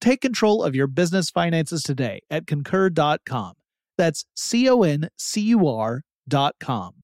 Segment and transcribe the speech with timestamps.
[0.00, 3.54] Take control of your business finances today at concur.com.
[3.98, 6.94] That's C O N C U R.com.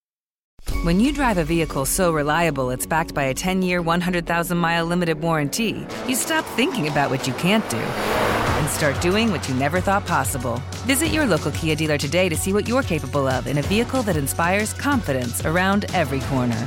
[0.82, 4.86] When you drive a vehicle so reliable it's backed by a 10 year, 100,000 mile
[4.86, 9.54] limited warranty, you stop thinking about what you can't do and start doing what you
[9.54, 10.62] never thought possible.
[10.86, 14.02] Visit your local Kia dealer today to see what you're capable of in a vehicle
[14.02, 16.66] that inspires confidence around every corner.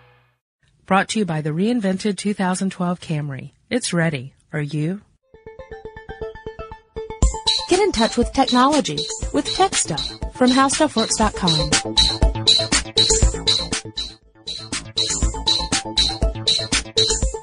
[0.91, 3.51] Brought to you by the reinvented 2012 Camry.
[3.69, 4.33] It's ready.
[4.51, 4.99] Are you?
[7.69, 8.99] Get in touch with technology
[9.33, 11.69] with Tech Stuff from HowStuffWorks.com.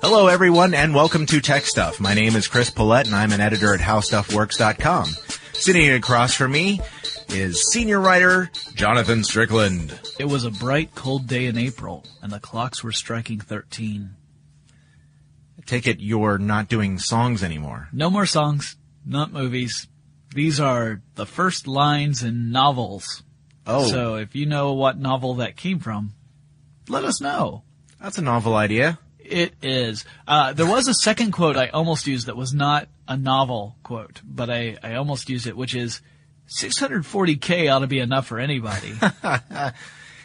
[0.03, 2.01] Hello, everyone, and welcome to Tech Stuff.
[2.01, 5.07] My name is Chris Pollette, and I'm an editor at HowStuffWorks.com.
[5.55, 6.83] Sitting across from me
[7.31, 9.99] is senior writer Jonathan Strickland.
[10.19, 14.15] It was a bright, cold day in April, and the clocks were striking 13.
[15.59, 17.89] I take it you're not doing songs anymore.
[17.93, 19.87] No more songs, not movies.
[20.35, 23.23] These are the first lines in novels.
[23.67, 23.87] Oh.
[23.89, 26.15] So if you know what novel that came from,
[26.89, 27.63] let us know.
[28.01, 28.99] That's a novel idea.
[29.19, 30.05] It is.
[30.27, 34.23] Uh, there was a second quote I almost used that was not a novel quote,
[34.25, 36.01] but I, I almost used it, which is
[36.49, 38.93] 640k ought to be enough for anybody.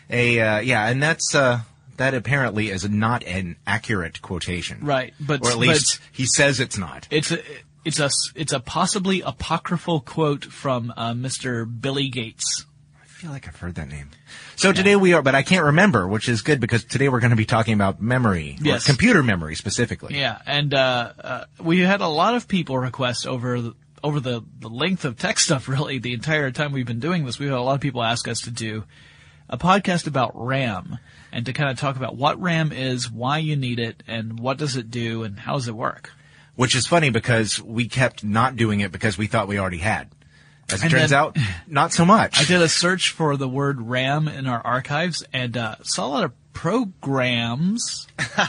[0.10, 1.62] a uh, yeah, and that's uh,
[1.98, 5.14] that apparently is not an accurate quotation, right?
[5.20, 7.08] But or at least he says it's not.
[7.12, 7.40] It's a
[7.86, 11.68] it's a it's a possibly apocryphal quote from uh, Mr.
[11.82, 12.66] Billy Gates.
[13.02, 14.10] I feel like I've heard that name.
[14.56, 14.74] So yeah.
[14.74, 17.38] today we are, but I can't remember, which is good because today we're going to
[17.38, 18.86] be talking about memory, yes.
[18.86, 20.18] computer memory specifically.
[20.18, 24.44] Yeah, and uh, uh, we had a lot of people request over the, over the,
[24.60, 27.58] the length of tech stuff, really, the entire time we've been doing this, we've had
[27.58, 28.84] a lot of people ask us to do
[29.50, 30.98] a podcast about RAM
[31.32, 34.58] and to kind of talk about what RAM is, why you need it, and what
[34.58, 36.12] does it do, and how does it work.
[36.56, 40.10] Which is funny because we kept not doing it because we thought we already had.
[40.70, 41.38] As it And turns then- out,
[41.68, 42.40] not so much.
[42.42, 46.10] I did a search for the word RAM in our archives and uh, saw a
[46.10, 48.08] lot of programs,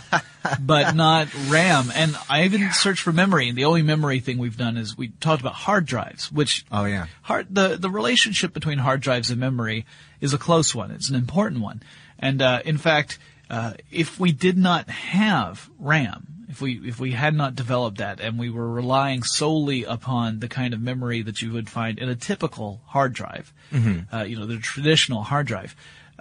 [0.61, 1.91] but not RAM.
[1.95, 5.09] And I even searched for memory, and the only memory thing we've done is we
[5.21, 9.41] talked about hard drives, which oh yeah, hard the the relationship between hard drives and
[9.41, 9.87] memory
[10.21, 10.91] is a close one.
[10.91, 11.83] It's an important one,
[12.19, 13.19] and uh, in fact,
[13.51, 16.29] uh, if we did not have RAM.
[16.47, 20.47] If we if we had not developed that and we were relying solely upon the
[20.47, 24.07] kind of memory that you would find in a typical hard drive, Mhm.
[24.13, 25.75] uh, you know, the traditional hard drive,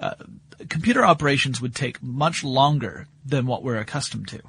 [0.03, 0.15] uh,
[0.69, 4.41] computer operations would take much longer than what we're accustomed to.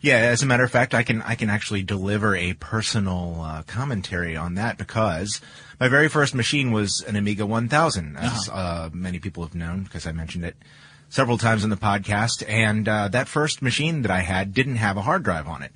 [0.00, 3.62] Yeah, as a matter of fact, I can I can actually deliver a personal uh,
[3.64, 5.40] commentary on that because
[5.80, 10.06] my very first machine was an Amiga 1000, as uh, many people have known because
[10.06, 10.56] I mentioned it
[11.08, 12.44] several times in the podcast.
[12.48, 15.72] And uh, that first machine that I had didn't have a hard drive on it.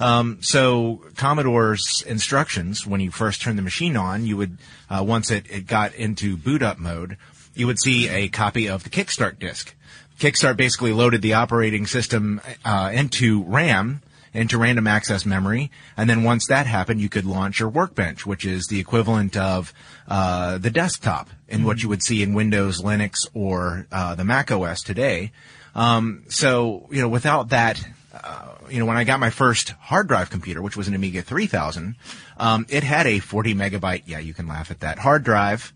[0.00, 4.58] Um, so Commodore's instructions, when you first turn the machine on, you would
[4.90, 7.18] uh, once it, it got into boot up mode,
[7.54, 9.74] you would see a copy of the Kickstart disk.
[10.18, 14.02] Kickstart basically loaded the operating system uh, into RAM,
[14.32, 18.44] into random access memory, and then once that happened, you could launch your workbench, which
[18.44, 19.72] is the equivalent of
[20.08, 24.50] uh, the desktop in what you would see in Windows, Linux, or uh, the Mac
[24.50, 25.32] OS today.
[25.74, 27.84] Um, so you know, without that,
[28.14, 31.22] uh, you know, when I got my first hard drive computer, which was an Amiga
[31.22, 31.96] 3000,
[32.42, 34.02] um, it had a 40 megabyte.
[34.06, 35.72] Yeah, you can laugh at that hard drive,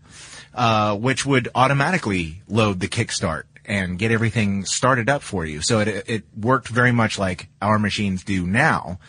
[0.53, 5.61] uh, which would automatically load the Kickstart and get everything started up for you.
[5.61, 8.99] So it it worked very much like our machines do now,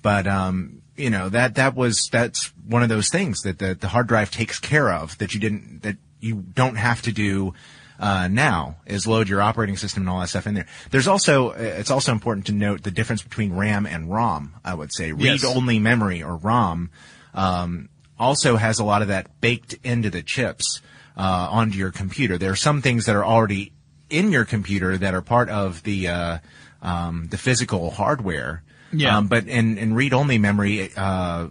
[0.00, 3.88] but um, you know that that was that's one of those things that the the
[3.88, 7.52] hard drive takes care of that you didn't that you don't have to do.
[8.00, 10.66] Uh, now is load your operating system and all that stuff in there.
[10.92, 14.54] There's also it's also important to note the difference between RAM and ROM.
[14.64, 15.42] I would say Yes.
[15.42, 16.90] read-only memory or ROM
[17.34, 20.80] um, also has a lot of that baked into the chips
[21.16, 22.38] uh, onto your computer.
[22.38, 23.72] There are some things that are already
[24.08, 26.38] in your computer that are part of the uh,
[26.80, 28.62] um, the physical hardware.
[28.92, 29.18] Yeah.
[29.18, 31.48] Um, but in, in read-only memory, uh,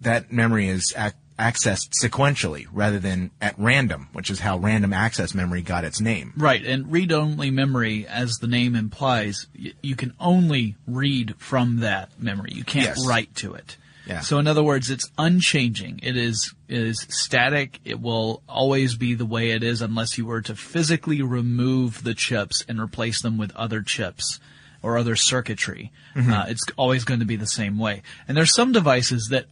[0.00, 5.34] that memory is ac- accessed sequentially rather than at random, which is how random access
[5.34, 6.32] memory got its name.
[6.36, 12.10] Right, and read-only memory, as the name implies, y- you can only read from that
[12.20, 12.52] memory.
[12.52, 13.06] You can't Yes.
[13.06, 13.76] write to it.
[14.06, 14.20] Yeah.
[14.20, 16.00] So in other words, it's unchanging.
[16.02, 17.80] It is it is static.
[17.84, 22.14] It will always be the way it is unless you were to physically remove the
[22.14, 24.40] chips and replace them with other chips
[24.82, 25.90] or other circuitry.
[26.14, 26.30] Mhm.
[26.32, 28.02] Uh, it's always going to be the same way.
[28.28, 29.46] And there's some devices that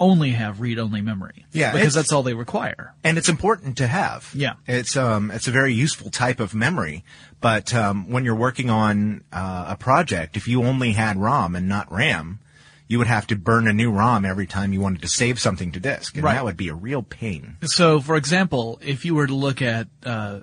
[0.00, 1.44] only have read-only memory.
[1.52, 2.94] Yeah, because that's all they require.
[3.04, 4.30] and it's important to have.
[4.34, 4.54] Yeah.
[4.66, 7.04] it's um it's a very useful type of memory.
[7.40, 11.68] But um, when you're working on uh, a project, if you only had ROM and
[11.68, 12.40] not RAM,
[12.88, 15.70] you would have to burn a new ROM every time you wanted to save something
[15.72, 16.34] to disk, and Right.
[16.34, 17.56] that would be a real pain.
[17.62, 20.40] So, for example, if you were to look at uh,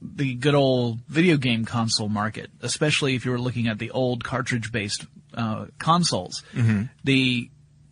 [0.00, 4.22] the good old video game console market, especially if you were looking at the old
[4.22, 6.88] cartridge-based uh, consoles, Mhm.
[7.04, 7.50] the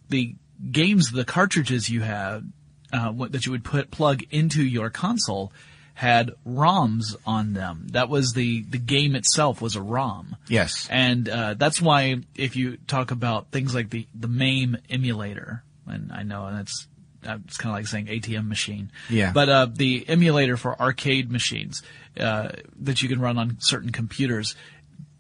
[0.09, 0.37] the
[0.71, 2.53] games, the cartridges you had
[2.93, 5.53] uh, that you would put plug into your console
[5.95, 7.87] had ROMs on them.
[7.93, 10.37] That was the the game itself was a ROM.
[10.49, 10.89] Yes.
[10.91, 16.13] And uh, that's why if you talk about things like the the MAME emulator, and
[16.13, 16.89] I know that's
[17.27, 18.91] uh, it's kind of like saying ATM machine.
[19.09, 19.33] Yeah.
[19.33, 21.83] But uh, the emulator for arcade machines
[22.19, 22.51] uh,
[22.81, 24.57] that you can run on certain computers,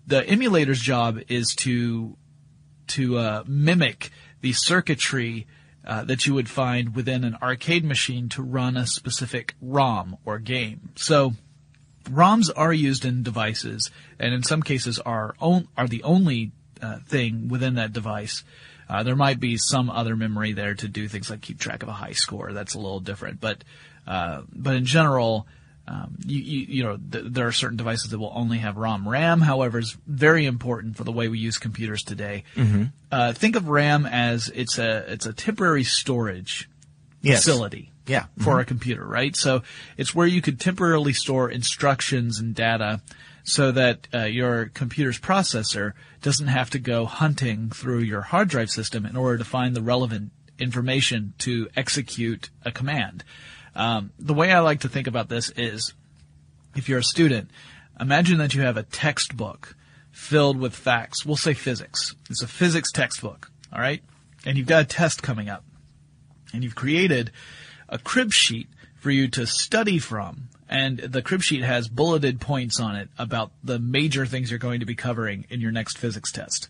[0.06, 2.17] the emulator's job is to
[2.88, 4.11] to uh, mimic
[4.44, 5.46] the circuitry
[5.87, 10.38] uh, that you would find within an arcade machine to run a specific ROM or
[10.38, 10.91] game.
[10.96, 11.32] So
[12.11, 16.52] ROMs are used in devices, and in some cases are on, are the only
[16.82, 18.44] uh, thing within that device.
[18.87, 21.88] Uh, there might be some other memory there to do things like keep track of
[21.88, 22.52] a high score.
[22.52, 23.64] That's a little different, but
[24.06, 25.46] uh, but in general,
[25.87, 29.07] um, you, you you know th- there are certain devices that will only have ROM.
[29.09, 32.45] RAM, however, is very important for the way we use computers today.
[32.57, 32.93] Mhm.
[33.13, 36.69] Uh, think of RAM as it's a it's a temporary storage
[37.21, 37.45] Yes.
[37.45, 38.27] facility Yeah.
[38.39, 38.61] for Mhm.
[38.63, 39.35] a computer, right?
[39.37, 39.63] So
[39.97, 43.01] it's where you could temporarily store instructions and data
[43.45, 45.93] so that uh, your computer's processor
[46.23, 49.83] doesn't have to go hunting through your hard drive system in order to find the
[49.83, 53.23] relevant information to execute a command.
[53.75, 55.93] Um, the way I like to think about this is
[56.76, 57.50] if you're a student,
[58.00, 59.76] imagine that you have a textbook
[60.12, 61.26] filled with facts.
[61.26, 62.15] We'll say physics.
[62.31, 64.03] It's a physics textbook, all right?
[64.47, 65.65] And you've got a test coming up
[66.53, 67.32] and you've created
[67.88, 70.49] a crib sheet for you to study from.
[70.69, 74.81] And the crib sheet has bulleted points on it about the major things you're going
[74.81, 76.69] to be covering in your next physics test.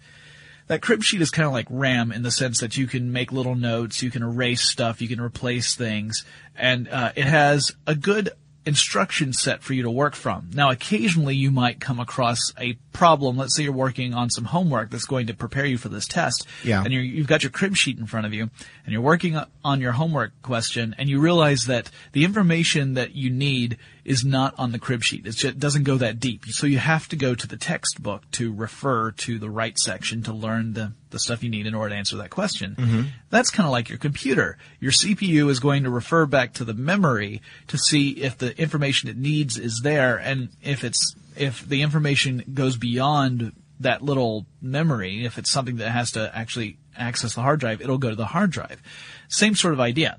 [0.66, 3.32] That crib sheet is kind of like RAM in the sense that you can make
[3.32, 6.24] little notes, you can erase stuff, you can replace things,
[6.56, 8.30] and uh, it has a good
[8.64, 10.50] instruction set for you to work from.
[10.54, 13.36] Now, occasionally you might come across a problem.
[13.36, 16.46] Let's say you're working on some homework that's going to prepare you for this test.
[16.62, 16.82] Yeah.
[16.82, 18.44] And you're, you've got your crib sheet in front of you,
[18.84, 23.28] and you're working on your homework question, and you realize that the information that you
[23.28, 25.26] need is not on the crib sheet.
[25.26, 26.44] It's just, it doesn't go that deep.
[26.46, 30.32] So you have to go to the textbook to refer to the right section to
[30.32, 32.76] learn the, the stuff you need in order to answer that question.
[32.78, 33.06] Mhm.
[33.30, 34.58] That's kind of like your computer.
[34.78, 39.08] Your CPU is going to refer back to the memory to see if the information
[39.08, 45.24] it needs is there, and if it's if the information goes beyond that little memory,
[45.24, 48.26] if it's something that has to actually access the hard drive, it'll go to the
[48.26, 48.80] hard drive.
[49.28, 50.18] Same sort of idea.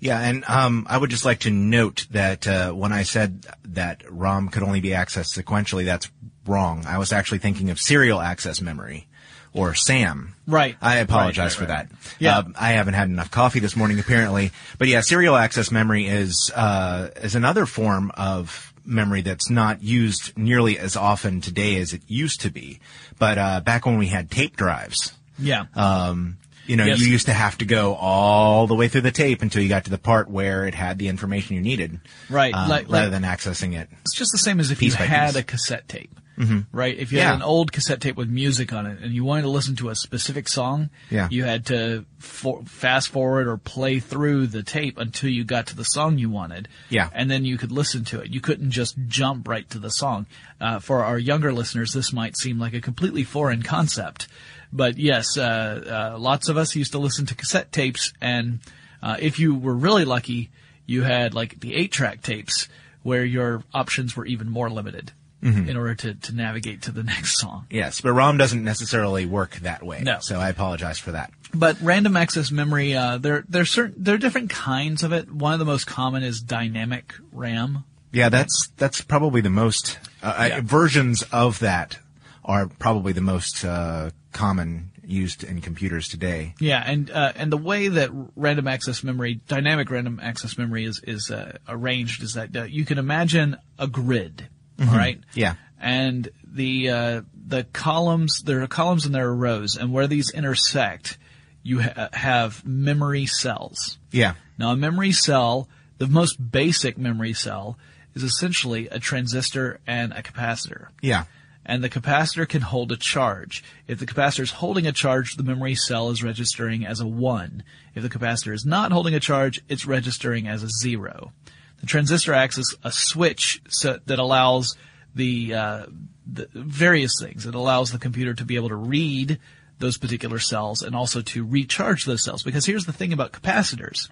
[0.00, 4.02] Yeah, and um, I would just like to note that uh, when I said that
[4.08, 6.08] ROM could only be accessed sequentially, that's
[6.46, 6.84] wrong.
[6.86, 9.08] I was actually thinking of serial access memory,
[9.52, 10.34] or SAM.
[10.46, 10.76] Right.
[10.80, 12.14] I apologize Right, for right, that.
[12.20, 12.38] Yeah.
[12.38, 14.52] Uh, I haven't had enough coffee this morning, apparently.
[14.78, 20.36] But yeah, serial access memory is uh, is another form of memory that's not used
[20.36, 22.80] nearly as often today as it used to be.
[23.18, 25.66] But uh, back when we had tape drives, Yeah.
[25.74, 27.00] um, you know, Yes.
[27.00, 29.84] you used to have to go all the way through the tape until you got
[29.84, 33.10] to the part where it had the information you needed, Right, uh, like- rather like-
[33.10, 33.88] than accessing it.
[34.02, 35.36] It's just the same as if you had piece.
[35.36, 36.66] a cassette tape, Mhm.
[36.72, 36.96] right?
[36.96, 37.26] If you Yeah.
[37.28, 39.88] had an old cassette tape with music on it and you wanted to listen to
[39.90, 41.28] a specific song, Yeah.
[41.30, 45.76] you had to for- fast forward or play through the tape until you got to
[45.76, 46.68] the song you wanted.
[46.88, 47.10] Yeah.
[47.12, 48.30] And then you could listen to it.
[48.32, 50.26] You couldn't just jump right to the song.
[50.60, 54.26] Uh, for our younger listeners, this might seem like a completely foreign concept.
[54.72, 58.58] But yes, uh, uh, lots of us used to listen to cassette tapes, and
[59.02, 60.50] uh, if you were really lucky,
[60.86, 62.68] you had like the eight-track tapes
[63.02, 65.68] where your options were even more limited Mhm.
[65.68, 67.66] in order to, to navigate to the next song.
[67.70, 70.00] Yes, but ROM doesn't necessarily work that way.
[70.02, 70.18] No.
[70.20, 71.30] So I apologize for that.
[71.54, 75.30] But random access memory, uh, there there's certain there are different kinds of it.
[75.32, 77.84] One of the most common is dynamic RAM.
[78.12, 81.98] Yeah, that's that's probably the most uh, I- versions of that
[82.44, 86.54] are probably the most uh, common used in computers today.
[86.60, 91.00] Yeah, and uh, and the way that random access memory, dynamic random access memory is
[91.06, 94.90] is uh, arranged is that uh, you can imagine a grid, Mhm.
[94.90, 95.20] all right?
[95.34, 95.54] Yeah.
[95.80, 100.30] And the uh, the columns there are columns and there are rows, and where these
[100.30, 101.18] intersect,
[101.62, 103.98] you ha- have memory cells.
[104.10, 104.34] Yeah.
[104.58, 105.68] Now, a memory cell,
[105.98, 107.78] the most basic memory cell,
[108.14, 110.88] is essentially a transistor and a capacitor.
[111.00, 111.24] Yeah.
[111.64, 113.62] And the capacitor can hold a charge.
[113.86, 117.62] If the capacitor is holding a charge, the memory cell is registering as a 1.
[117.94, 121.32] If the capacitor is not holding a charge, it's registering as a 0.
[121.80, 124.76] The transistor acts as a switch so, that allows
[125.14, 125.86] the, uh,
[126.26, 127.46] the various things.
[127.46, 129.38] It allows the computer to be able to read
[129.78, 132.42] those particular cells and also to recharge those cells.
[132.42, 134.08] Because here's the thing about capacitors.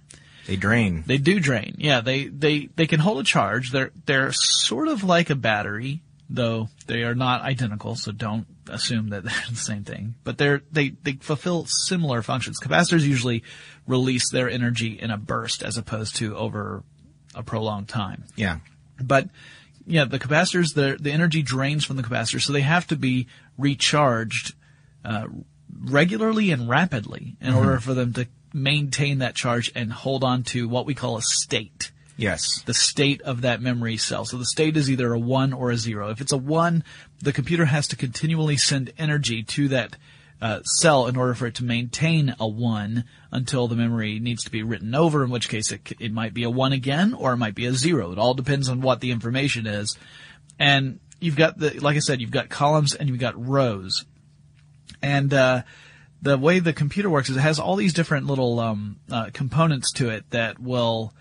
[0.47, 1.03] They drain.
[1.07, 1.75] They do drain.
[1.79, 3.73] Yeah, they, they, they can hold a charge.
[3.73, 9.09] They're, they're sort of like a battery, though they are not identical, so don't assume
[9.09, 10.15] that they're the same thing.
[10.23, 12.61] But they're, they, they fulfill similar functions.
[12.61, 13.43] Capacitors usually
[13.89, 16.85] release their energy in a burst as opposed to over
[17.37, 18.25] a prolonged time.
[18.35, 18.59] Yeah.
[19.01, 19.29] But
[19.87, 23.29] yeah, the capacitors, the the energy drains from the capacitor, so they have to be
[23.57, 24.55] recharged
[25.05, 25.27] uh,
[25.85, 27.57] regularly and rapidly in Mhm.
[27.57, 31.23] order for them to maintain that charge and hold on to what we call a
[31.23, 31.93] state.
[32.17, 32.63] Yes.
[32.65, 34.25] The state of that memory cell.
[34.25, 36.09] So the state is either a one or a zero.
[36.09, 36.83] If it's a one,
[37.21, 39.97] the computer has to continually send energy to that
[40.41, 44.51] uh, cell in order for it to maintain a one until the memory needs to
[44.51, 47.39] be written over, in which case it, it might be a one again or it
[47.39, 48.13] might be a zero.
[48.13, 49.97] It all depends on what the information is.
[50.59, 54.05] And you've got the, like I said, you've got columns and you've got rows.
[55.03, 55.63] And, uh,
[56.23, 59.93] the way the computer works is it has all these different little, um, uh, components
[59.93, 61.15] to it that will,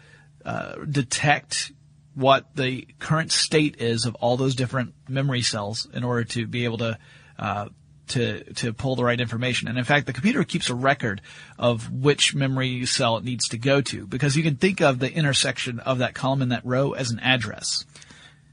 [0.44, 1.72] uh, detect
[2.16, 6.64] what the current state is of all those different memory cells in order to be
[6.64, 6.98] able to,
[7.38, 7.68] uh,
[8.10, 9.68] to, to pull the right information.
[9.68, 11.22] And in fact, the computer keeps a record
[11.58, 15.12] of which memory cell it needs to go to because you can think of the
[15.12, 17.86] intersection of that column and that row as an address.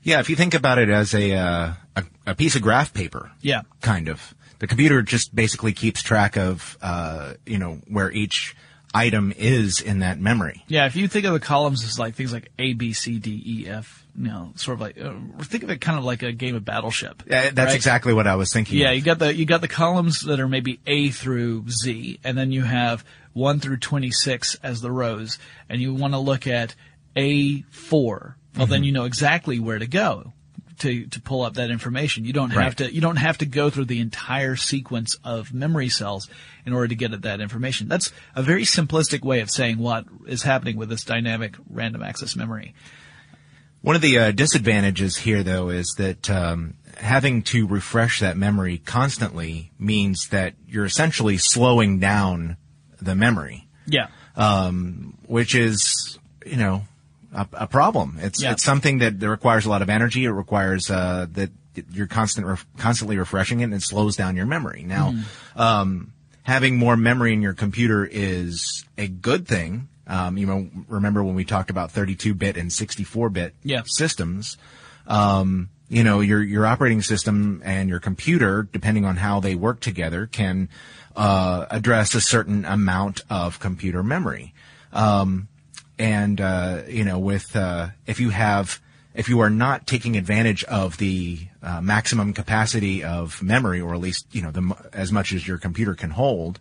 [0.02, 3.30] Yeah, if you think about it as a, uh, a a piece of graph paper,
[3.40, 3.62] Yeah.
[3.80, 4.34] kind of.
[4.58, 8.54] The computer just basically keeps track of, uh, you know, where each
[8.94, 10.62] item is in that memory.
[10.68, 13.42] Yeah, if you think of the columns as like things like A, B, C, D,
[13.44, 16.32] E, F, you know, sort of like, uh, think of it kind of like a
[16.32, 17.22] game of Battleship.
[17.22, 17.74] Uh, that's right?
[17.74, 18.78] exactly what I was thinking.
[18.78, 18.96] Yeah, of.
[18.96, 22.52] you got the you got the columns that are maybe A through Z, and then
[22.52, 25.38] you have one through twenty six as the rows,
[25.68, 26.74] and you want to look at
[27.16, 28.36] A four.
[28.56, 28.86] Well, then Mhm.
[28.86, 30.34] you know exactly where to go
[30.80, 32.26] to to pull up that information.
[32.26, 32.76] You don't have Right.
[32.78, 36.28] to you don't have to go through the entire sequence of memory cells
[36.66, 37.88] in order to get at that information.
[37.88, 42.36] That's a very simplistic way of saying what is happening with this dynamic random access
[42.36, 42.74] memory.
[43.82, 48.78] One of the uh, disadvantages here, though, is that um, having to refresh that memory
[48.78, 52.56] constantly means that you're essentially slowing down
[53.00, 54.06] the memory, Yeah.
[54.36, 56.82] um, which is, you know,
[57.34, 58.18] a, a problem.
[58.20, 58.52] It's Yeah.
[58.52, 60.24] it's something that, that requires a lot of energy.
[60.26, 61.50] It requires uh, that
[61.92, 64.84] you're constant ref- constantly refreshing it, and it slows down your memory.
[64.86, 65.12] Now,
[65.56, 65.60] Mhm.
[65.60, 66.12] um,
[66.44, 69.88] having more memory in your computer is a good thing.
[70.06, 73.82] Um, you know, remember when we talked about 32-bit and 64-bit Yeah.
[73.86, 74.56] systems?
[75.06, 79.80] Um, you know, your your operating system and your computer, depending on how they work
[79.80, 80.68] together, can
[81.14, 84.54] uh, address a certain amount of computer memory.
[84.92, 85.48] Um,
[85.98, 88.80] and uh, you know, with uh, if you have
[89.14, 94.00] if you are not taking advantage of the uh, maximum capacity of memory, or at
[94.00, 96.58] least you know the, as much as your computer can hold,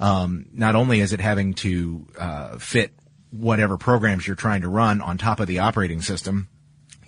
[0.00, 2.92] um, not only is it having to uh, fit
[3.30, 6.48] whatever programs you're trying to run on top of the operating system,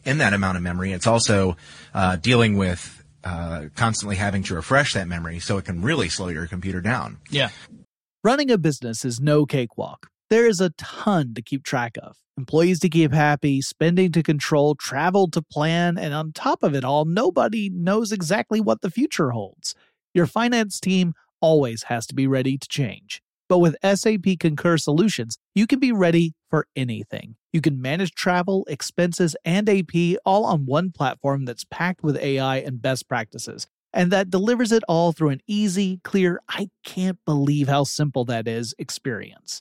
[0.05, 0.93] in that amount of memory.
[0.93, 1.57] It's also
[1.95, 6.29] uh, dealing with uh, constantly having to refresh that memory, so it can really slow
[6.29, 7.19] your computer down.
[7.31, 7.51] Yeah.
[8.25, 10.09] Running a business is no cakewalk.
[10.31, 14.75] There is a ton to keep track of employees to keep happy, spending to control,
[14.75, 19.31] travel to plan, and on top of it all, nobody knows exactly what the future
[19.31, 19.75] holds.
[20.15, 23.21] Your finance team always has to be ready to change.
[23.49, 27.37] But with SAP Concur Solutions, you can be ready for anything.
[27.53, 32.57] You can manage travel, expenses, and AP all on one platform that's packed with AI
[32.57, 37.69] and best practices, and that delivers it all through an easy, clear, I can't believe
[37.69, 39.61] how simple that is experience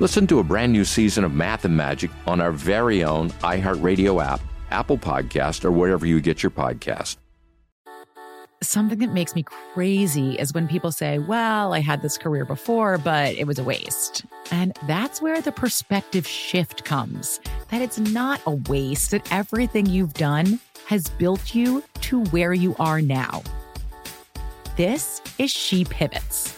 [0.00, 4.24] Listen to a brand new season of Math and Magic on our very own iHeartRadio
[4.24, 4.40] app,
[4.70, 7.16] Apple Podcast, or wherever you get your podcast.
[8.62, 12.98] Something that makes me crazy is when people say, Well, I had this career before,
[12.98, 14.24] but it was a waste.
[14.52, 20.14] And that's where the perspective shift comes that it's not a waste, that everything you've
[20.14, 23.42] done has built you to where you are now.
[24.76, 26.57] This is She Pivots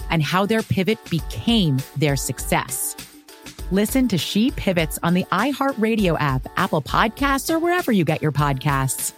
[0.11, 2.95] and how their pivot became their success.
[3.71, 8.33] Listen to She Pivots on the iHeartRadio app, Apple Podcasts, or wherever you get your
[8.33, 9.13] podcasts.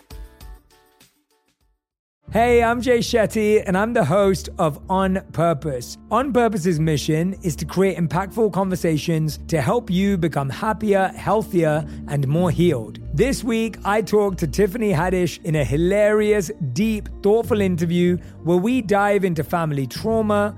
[2.32, 6.00] Hey, I'm Jay Shetty, and I'm the host of On Purpose.
[6.10, 12.28] On Purpose's mission is to create impactful conversations to help you become happier, healthier, and
[12.28, 12.98] more healed.
[13.14, 18.82] This week, I talked to Tiffany Haddish in a hilarious, deep, thoughtful interview where we
[18.82, 20.58] dive into family trauma,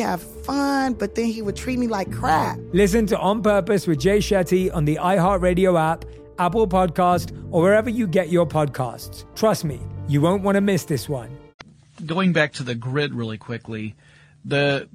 [0.00, 2.58] have fun, but then he would treat me like crap.
[2.72, 6.04] Listen to On Purpose with Jay Shetty on the iHeartRadio app,
[6.38, 9.24] Apple Podcast, or wherever you get your podcasts.
[9.34, 11.36] Trust me, you won't want to miss this one.
[12.04, 13.94] Going back to the grid really quickly,
[14.44, 14.88] the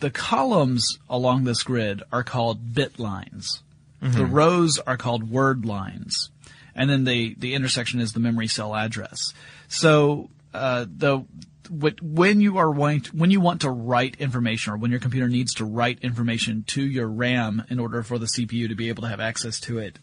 [0.00, 3.62] the columns along this grid are called bit lines.
[4.02, 4.18] Mm-hmm.
[4.18, 6.30] The rows are called word lines.
[6.74, 9.32] And then the, the intersection is the memory cell address.
[9.68, 11.24] So uh, the
[11.70, 15.28] when you are wanting to, when you want to write information or when your computer
[15.28, 19.02] needs to write information to your RAM in order for the CPU to be able
[19.02, 19.98] to have access to it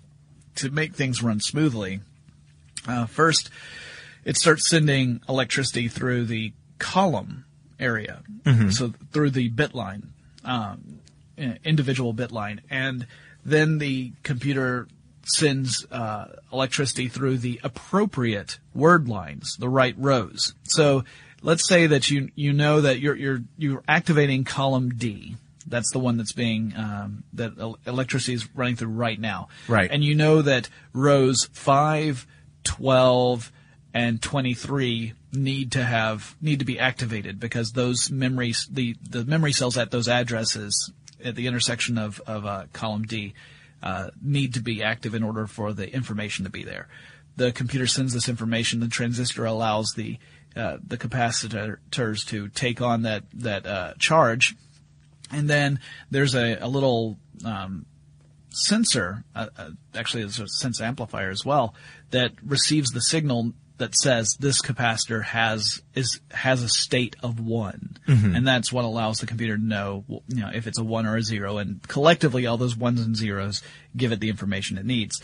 [0.56, 2.02] to make things run smoothly,
[2.88, 3.50] uh, first
[4.26, 7.45] it starts sending electricity through the column
[7.80, 8.69] area, mm-hmm.
[8.69, 11.00] so through the bit line, um,
[11.63, 13.08] individual bit line, and
[13.45, 14.88] then the computer
[15.24, 20.54] sends uh, electricity through the appropriate word lines, the right rows.
[20.63, 21.04] So
[21.41, 25.36] let's say that you you know that you're you're you're activating column D.
[25.67, 27.54] That's the one that's being um, that
[27.86, 29.49] electricity is running through right now.
[29.67, 29.89] Right.
[29.91, 32.25] And you know that rows 5,
[32.63, 33.52] 12,
[33.93, 39.52] and 23 need to have need to be activated because those memories the the memory
[39.52, 40.91] cells at those addresses
[41.23, 43.34] at the intersection of of uh, column D
[43.82, 46.88] uh, need to be active in order for the information to be there.
[47.38, 48.80] The computer sends this information.
[48.80, 50.17] The transistor allows the
[50.60, 54.56] uh, the capacitors to take on that that uh, charge,
[55.32, 55.80] and then
[56.12, 57.86] there's a, a little um,
[58.52, 61.74] sensor, uh, uh, actually it's a sense amplifier as well,
[62.12, 67.95] that receives the signal that says this capacitor has is has a state of one,
[68.08, 68.36] Mhm.
[68.36, 71.15] and that's what allows the computer to know, you know, if it's a one or
[71.15, 73.62] a zero, and collectively all those ones and zeros
[73.95, 75.22] give it the information it needs.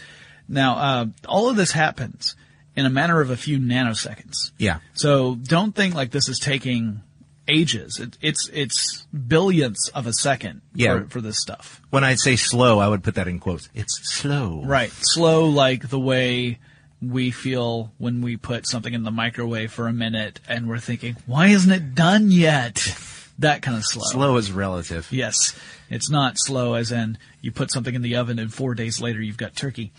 [0.47, 2.35] Now, uh, all of this happens
[2.75, 4.51] in a matter of a few nanoseconds.
[4.57, 4.79] Yeah.
[4.93, 7.01] So don't think like this is taking
[7.47, 7.99] ages.
[7.99, 10.99] It, it's it's billionths of a second Yeah.
[11.01, 11.81] for, for this stuff.
[11.89, 13.69] When I'd say slow, I would put that in quotes.
[13.73, 14.63] It's slow.
[14.65, 14.91] Right.
[14.91, 16.59] Slow like the way
[17.01, 21.15] we feel when we put something in the microwave for a minute and we're thinking,
[21.27, 22.95] why isn't it done yet?
[23.39, 24.01] That kind of slow.
[24.05, 25.07] Slow is relative.
[25.11, 25.53] Yes.
[25.89, 29.21] It's not slow as in you put something in the oven and four days later
[29.21, 29.91] you've got turkey.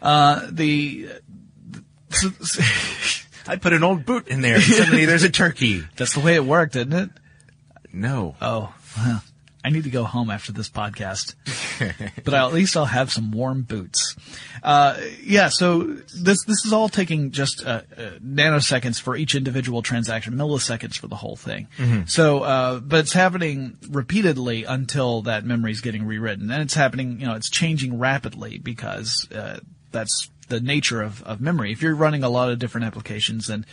[0.00, 1.08] Uh, the,
[3.46, 4.54] I put an old boot in there.
[4.54, 5.82] and Suddenly there's a turkey.
[5.96, 7.10] That's the way it worked, isn't it?
[7.92, 8.34] No.
[8.40, 9.22] Oh, well,
[9.62, 11.34] I need to go home after this podcast,
[12.24, 14.16] but at least I'll have some warm boots.
[14.62, 19.80] Uh, yeah, so this this is all taking just uh, uh, nanoseconds for each individual
[19.82, 21.68] transaction, milliseconds for the whole thing.
[21.78, 22.08] Mhm.
[22.10, 27.20] So, uh, but it's happening repeatedly until that memory is getting rewritten, and it's happening.
[27.20, 29.60] You know, it's changing rapidly because uh,
[29.92, 31.72] that's the nature of, of memory.
[31.72, 33.66] If you're running a lot of different applications, then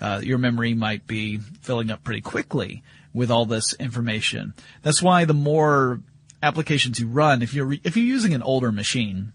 [0.00, 4.54] uh, your memory might be filling up pretty quickly with all this information.
[4.82, 6.00] That's why the more
[6.42, 9.32] applications you run, if you're re- if you're using an older machine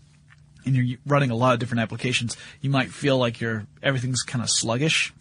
[0.65, 4.43] and you're running a lot of different applications, you might feel like you're everything's kind
[4.43, 5.13] of sluggish.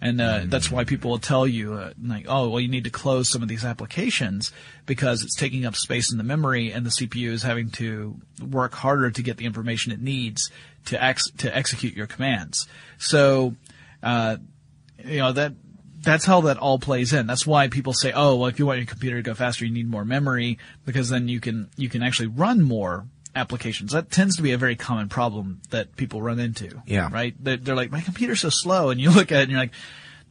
[0.00, 2.90] And uh, that's why people will tell you, uh, like, oh, well, you need to
[2.90, 4.52] close some of these applications
[4.86, 8.74] because it's taking up space in the memory, and the CPU is having to work
[8.74, 10.52] harder to get the information it needs
[10.88, 12.66] to ex- to execute your commands.
[12.98, 13.54] So,
[14.02, 14.36] uh,
[15.04, 15.52] you know that
[16.00, 17.26] that's how that all plays in.
[17.26, 19.72] That's why people say, oh, well, if you want your computer to go faster, you
[19.72, 23.92] need more memory because then you can you can actually run more applications.
[23.92, 26.82] That tends to be a very common problem that people run into.
[26.86, 27.08] Yeah.
[27.12, 27.34] Right?
[27.38, 29.72] They're, they're like, my computer's so slow, and you look at it and you're like,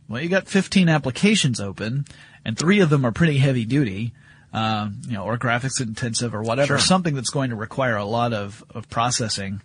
[0.10, 2.06] well, you got 15 applications open,
[2.46, 4.14] and three of them are pretty heavy duty.
[4.54, 6.80] Um, you know, or graphics intensive or whatever, Sure.
[6.80, 9.62] something that's going to require a lot of, of processing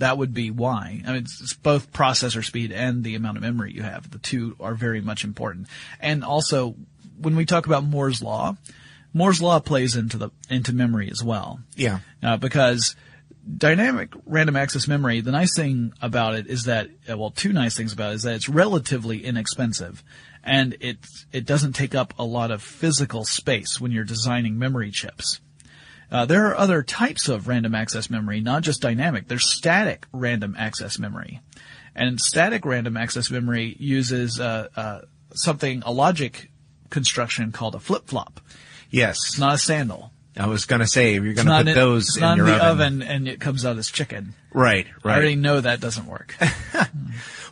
[0.00, 1.02] that would be why.
[1.06, 4.10] I mean, it's, it's both processor speed and the amount of memory you have.
[4.10, 5.68] The two are very much important.
[6.00, 6.74] And also,
[7.20, 8.56] when we talk about Moore's law,
[9.12, 11.60] Moore's law plays into the into memory as well.
[11.76, 12.00] Yeah.
[12.22, 12.96] Uh, because
[13.56, 17.76] dynamic random access memory, the nice thing about it is that, uh, well, two nice
[17.76, 20.02] things about it is that it's relatively inexpensive,
[20.42, 20.98] and it
[21.32, 25.40] it doesn't take up a lot of physical space when you're designing memory chips.
[26.10, 29.28] Uh, there are other types of random access memory, not just dynamic.
[29.28, 31.40] There's static random access memory.
[31.94, 35.00] And static random access memory uses uh, uh,
[35.34, 36.50] something, a logic
[36.88, 38.40] construction called a flip-flop.
[38.90, 39.18] Yes.
[39.28, 40.10] It's not a sandal.
[40.36, 42.36] I was going to say, if you're going to put in- those it's in not
[42.38, 43.02] your in the oven.
[43.02, 43.02] oven.
[43.02, 44.34] and it comes out as chicken.
[44.52, 45.14] Right, right.
[45.14, 46.34] I already know that doesn't work.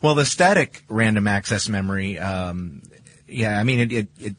[0.01, 2.83] Well, the static random access memory, um,
[3.27, 4.37] yeah, I mean, it, it, it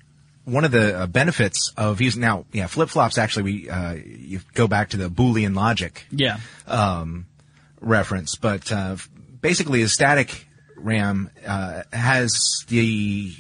[0.50, 3.18] one of the uh, benefits of using now, yeah, flip flops.
[3.18, 6.40] Actually, we uh, you go back to the Boolean logic, Yeah.
[6.68, 7.26] um,
[7.82, 8.96] reference, but uh,
[9.42, 13.34] basically, a static RAM uh, has the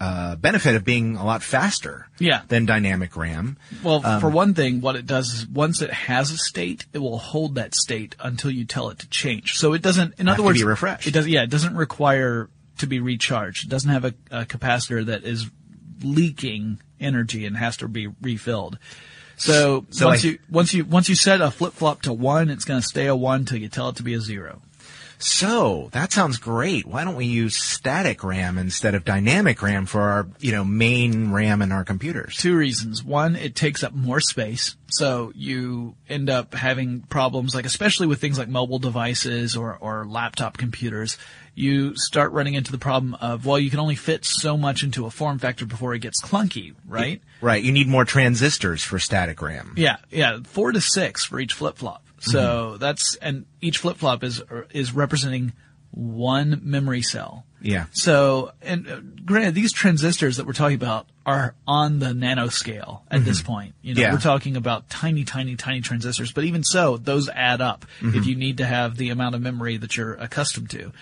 [0.00, 2.42] uh, benefit of being a lot faster, Yeah.
[2.48, 3.56] than dynamic RAM.
[3.84, 6.98] Well, Um, for one thing, what it does is once it has a state, it
[6.98, 9.52] will hold that state until you tell it to change.
[9.58, 11.06] So it doesn't, in other words, be refreshed.
[11.06, 13.66] It does, yeah, it doesn't require to be recharged.
[13.66, 15.48] It doesn't have a, a capacitor that is
[16.02, 18.78] leaking energy and has to be refilled.
[19.36, 22.48] So, So once I- you once you once you set a flip flop to one,
[22.50, 24.62] it's going to stay a one till you tell it to be a zero.
[25.18, 26.84] So that sounds great.
[26.84, 31.30] Why don't we use static RAM instead of dynamic RAM for our, you know, main
[31.30, 32.36] RAM in our computers?
[32.36, 33.04] Two reasons.
[33.04, 34.74] One, it takes up more space.
[34.88, 40.04] So you end up having problems like, especially with things like mobile devices or, or
[40.06, 41.16] laptop computers,
[41.54, 45.04] you start running into the problem of, well, you can only fit so much into
[45.06, 47.20] a form factor before it gets clunky, right?
[47.40, 47.62] Right.
[47.62, 49.74] You need more transistors for static RAM.
[49.76, 52.04] Yeah, yeah, four to six for each flip flop.
[52.20, 55.52] So that's and each flip flop is is representing
[55.90, 57.44] one memory cell.
[57.60, 57.86] Yeah.
[57.92, 63.24] So, and uh, granted, these transistors that we're talking about are on the nanoscale at
[63.24, 63.44] this Mhm.
[63.44, 63.74] point.
[63.82, 64.12] You know, Yeah.
[64.12, 68.16] we're talking about tiny, tiny, tiny transistors, but even so, those add up Mhm.
[68.16, 70.92] if you need to have the amount of memory that you're accustomed to.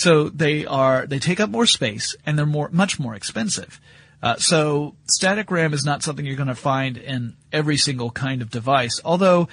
[0.00, 3.78] So they are, they take up more space and they're more, much more expensive.
[4.22, 8.40] Uh, so static RAM is not something you're going to find in every single kind
[8.40, 9.48] of device, although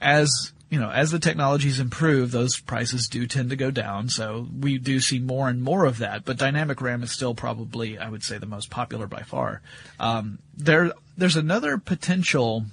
[0.00, 4.08] as you know, as the technologies improve, those prices do tend to go down.
[4.08, 6.24] So we do see more and more of that.
[6.24, 9.60] But dynamic RAM is still probably, I would say, the most popular by far.
[9.98, 12.64] Um, there, there's another potential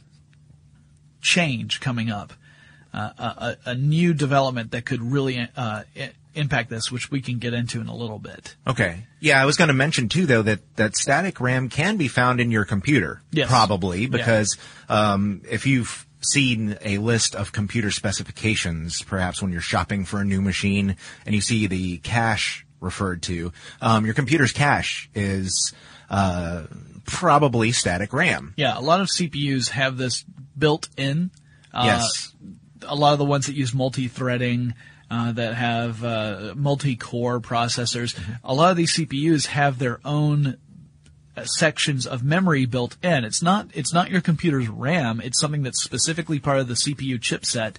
[1.22, 2.32] change coming up,
[2.94, 3.10] uh,
[3.66, 5.84] a, a, new development that could really uh,
[6.38, 8.56] impact this, which we can get into in a little bit.
[8.66, 9.06] Okay.
[9.20, 12.40] Yeah, I was going to mention too, though, that, that static RAM can be found
[12.40, 13.22] in your computer.
[13.32, 13.50] Yes.
[13.50, 14.08] Probably, Yeah.
[14.10, 14.58] because
[14.90, 20.26] um, if you've seen a list of computer specifications, perhaps when you're shopping for a
[20.26, 20.96] new machine
[21.26, 25.74] and you see the cache referred to, um, your computer's cache is
[26.10, 26.64] uh,
[27.06, 28.54] probably static RAM.
[28.58, 30.24] Yeah, a lot of CPUs have this
[30.58, 31.32] built in.
[31.74, 32.34] Uh, Yes.
[32.88, 34.74] A lot of the ones that use multi-threading,
[35.10, 40.58] uh, that have uh, multi-core processors, a lot of these CPUs have their own
[41.36, 43.24] uh, sections of memory built in.
[43.24, 45.22] It's not it's not your computer's RAM.
[45.22, 47.76] It's something that's specifically part of the CPU chipset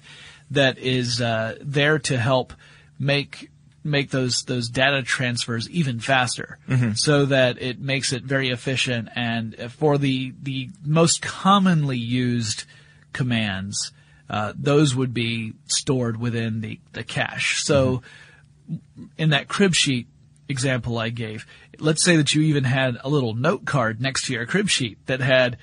[0.51, 2.53] that is uh, there to help
[2.97, 3.51] make
[3.83, 6.97] make those those data transfers even faster, Mhm.
[6.97, 9.09] so that it makes it very efficient.
[9.15, 12.63] And for the the most commonly used
[13.13, 13.91] commands,
[14.29, 17.63] uh, those would be stored within the the cache.
[17.63, 18.01] So
[19.17, 20.07] in that crib sheet
[20.47, 21.45] example I gave,
[21.79, 24.97] let's say that you even had a little note card next to your crib sheet
[25.07, 25.57] that had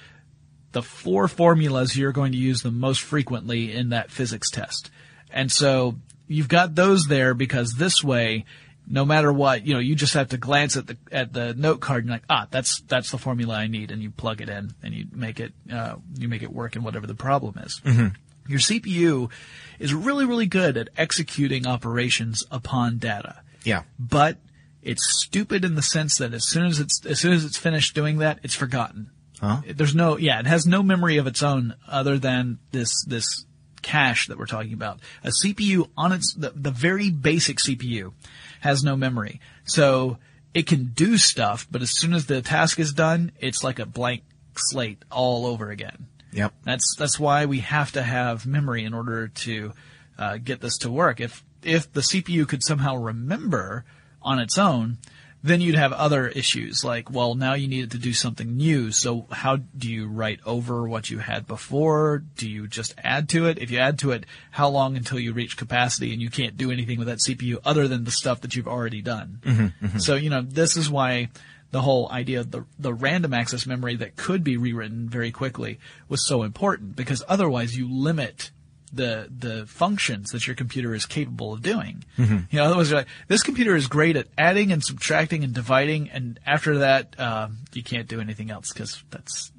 [0.73, 4.91] the four formulas you're going to use the most frequently in that physics test.
[5.31, 5.97] And so
[6.29, 8.45] you've got those there because this way,
[8.87, 11.81] no matter what, you know, you just have to glance at the, at the note
[11.81, 13.91] card and like, ah, that's, that's the formula I need.
[13.91, 16.83] And you plug it in and you make it, uh, you make it work in
[16.83, 17.81] whatever the problem is.
[17.85, 18.15] Mhm.
[18.49, 19.31] Your CPU
[19.79, 23.83] is really, really good at executing operations upon data Yeah.
[23.99, 24.39] but
[24.83, 27.95] it's stupid in the sense that as soon as it's as soon as it's finished
[27.95, 29.11] doing that, it's forgotten.
[29.41, 29.61] Huh?
[29.75, 33.45] There's no yeah, it has no memory of its own other than this this
[33.83, 35.01] cache that we're talking about.
[35.25, 38.13] A CPU on its the, the very basic CPU
[38.61, 39.41] has no memory.
[39.65, 40.19] So
[40.55, 43.87] it can do stuff, but as soon as the task is done, it's like a
[43.87, 44.23] blank
[44.57, 46.07] slate all over again.
[46.37, 46.53] Yep.
[46.65, 49.73] That's that's why we have to have memory in order to
[50.19, 51.19] uh, get this to work.
[51.21, 53.85] If if the CPU could somehow remember
[54.21, 54.99] on its own,
[55.43, 58.93] then you'd have other issues like, well, now you need it to do something new.
[58.93, 62.23] So how do you write over what you had before?
[62.37, 63.59] Do you just add to it?
[63.59, 66.71] If you add to it, how long until you reach capacity and you can't do
[66.71, 69.39] anything with that CPU other than the stuff that you've already done?
[69.43, 70.01] Mhm, mhm.
[70.03, 71.29] So, you know, this is why
[71.77, 75.79] the whole idea of the, the random access memory that could be rewritten very quickly
[76.09, 78.51] was so important because otherwise you limit
[78.91, 82.03] the, the functions that your computer is capable of doing.
[82.17, 82.47] Mhm.
[82.51, 86.41] You know, otherwise like, this computer is great at adding and subtracting and dividing and
[86.47, 89.53] after that, um, you can't do anything else because that's,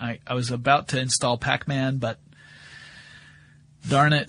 [0.00, 2.18] I, I was about to install Pac-Man, but
[3.88, 4.28] darn it,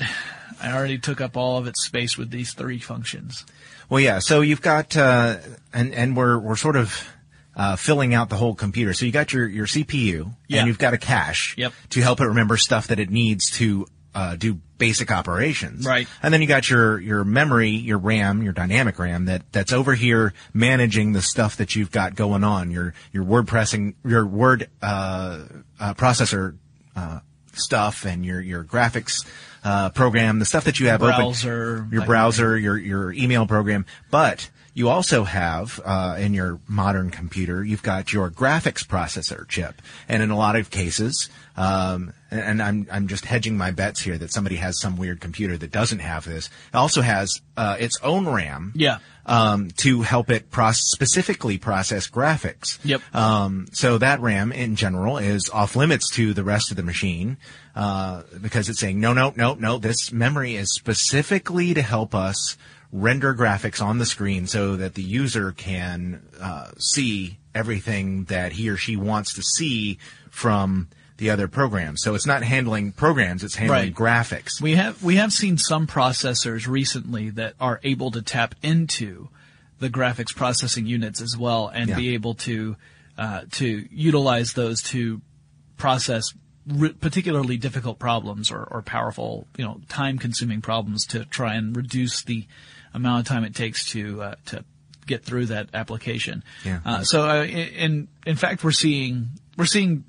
[0.62, 3.48] I already took up all of its space with these three functions.
[3.90, 4.20] Well, yeah.
[4.20, 5.38] So you've got, uh,
[5.74, 7.10] and and we're we're sort of
[7.56, 8.94] uh, filling out the whole computer.
[8.94, 10.60] So you got your your CPU, Yeah.
[10.60, 11.74] and you've got a cache Yep.
[11.92, 15.86] to help it remember stuff that it needs to uh, do basic operations.
[15.86, 16.06] Right.
[16.22, 19.94] And then you got your your memory, your RAM, your dynamic RAM that that's over
[19.96, 22.72] here managing the stuff that you've got going on.
[22.72, 25.40] Your your word pressing, your word uh,
[25.80, 26.58] uh, processor
[26.96, 27.20] uh,
[27.54, 29.26] stuff, and your your graphics.
[29.64, 33.86] Uh, program, the stuff that you have Browser, open, your browser, your your email program,
[34.10, 39.82] but you also have uh, in your modern computer, you've got your graphics processor chip,
[40.08, 44.00] and in a lot of cases, um, and, and I'm I'm just hedging my bets
[44.02, 46.48] here that somebody has some weird computer that doesn't have this.
[46.74, 49.00] It also has uh, its own RAM, Yeah.
[49.26, 52.80] um, to help it process, specifically process graphics.
[52.86, 53.02] Yep.
[53.14, 57.38] Um, so that RAM in general is off limits to the rest of the machine
[57.76, 59.78] uh, because it's saying no, no, no, no.
[59.78, 62.58] This memory is specifically to help us
[62.92, 68.70] render graphics on the screen so that the user can uh, see everything that he
[68.70, 69.98] or she wants to see
[70.30, 72.02] from the other programs.
[72.02, 73.96] So it's not handling programs; it's handling Right.
[73.96, 74.60] graphics.
[74.62, 79.30] We have we have seen some processors recently that are able to tap into
[79.80, 81.96] the graphics processing units as well and Yeah.
[81.96, 82.76] be able to
[83.18, 85.22] uh, to utilize those to
[85.78, 86.34] process
[86.68, 91.76] re- particularly difficult problems or, or powerful, you know, time consuming problems to try and
[91.76, 92.48] reduce the
[92.94, 94.64] amount of time it takes to uh, to
[95.08, 96.44] get through that application.
[96.64, 96.80] Yeah.
[96.86, 100.04] Uh, so uh, in in fact, we're seeing we're seeing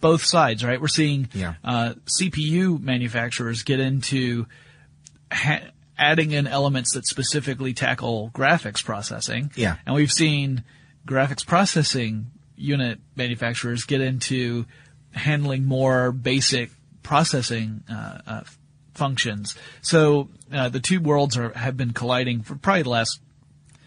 [0.00, 0.80] both sides, right?
[0.80, 1.54] We're seeing Yeah.
[1.62, 4.46] uh, CPU manufacturers get into
[5.30, 5.60] ha-
[5.98, 9.50] adding in elements that specifically tackle graphics processing.
[9.56, 9.76] Yeah.
[9.84, 10.64] And we've seen
[11.06, 14.64] graphics processing unit manufacturers get into
[15.12, 16.70] handling more basic
[17.02, 18.40] processing uh, uh,
[19.04, 19.56] functions.
[19.80, 23.18] So uh, the two worlds are have been colliding for probably the last,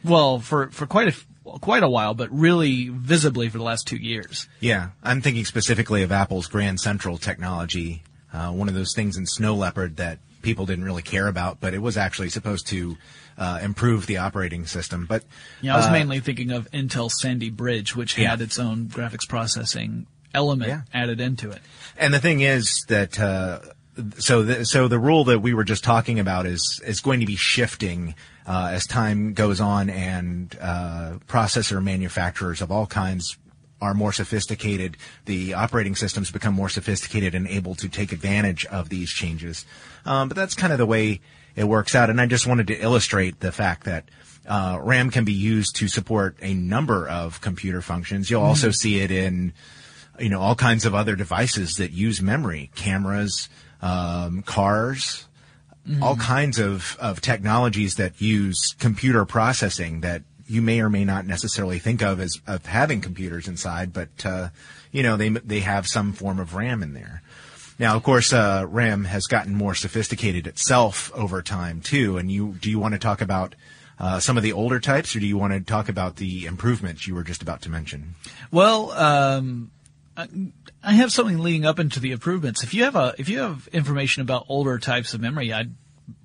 [0.04, 3.98] well, for for quite a quite a while, but really visibly for the last two
[3.98, 4.48] years.
[4.60, 8.02] Yeah, I'm thinking specifically of Apple's Grand Central technology,
[8.34, 11.74] uh, one of those things in Snow Leopard that people didn't really care about, but
[11.74, 12.98] it was actually supposed to
[13.38, 15.06] uh, improve the operating system.
[15.06, 15.24] But
[15.62, 18.30] Yeah, I was uh, mainly thinking of Intel Sandy Bridge, which Yeah.
[18.32, 20.82] had its own graphics processing element Yeah.
[20.94, 21.62] added into it.
[21.98, 23.60] And the thing is that uh,
[24.18, 27.26] so the, so the rule that we were just talking about is is going to
[27.26, 28.16] be shifting
[28.48, 33.38] uh, as time goes on, and uh, processor manufacturers of all kinds
[33.82, 34.98] are more sophisticated.
[35.26, 39.66] The operating systems become more sophisticated and able to take advantage of these changes.
[40.06, 41.20] Um, but that's kind of the way
[41.56, 42.10] it works out.
[42.10, 44.06] And I just wanted to illustrate the fact that.
[44.46, 48.30] Uh, RAM can be used to support a number of computer functions.
[48.30, 48.76] You'll also Mhm.
[48.76, 49.54] see it in
[50.20, 53.50] you know, all kinds of other devices that use memory, cameras,
[53.84, 55.28] um, cars,
[56.02, 61.26] all kinds of, of technologies that use computer processing that you may or may not
[61.26, 64.50] necessarily think of as of having computers inside, but uh,
[64.92, 67.22] you know they they have some form of RAM in there.
[67.80, 72.18] Now, of course, uh, RAM has gotten more sophisticated itself over time too.
[72.18, 73.56] And you do you want to talk about
[74.00, 77.08] uh, some of the older types, or do you want to talk about the improvements
[77.08, 78.16] you were just about to mention?
[78.52, 79.72] Well, um,
[80.16, 80.28] I,
[80.84, 82.64] I have something leading up into the improvements.
[82.64, 85.74] If you have a if you have information about older types of memory, I'd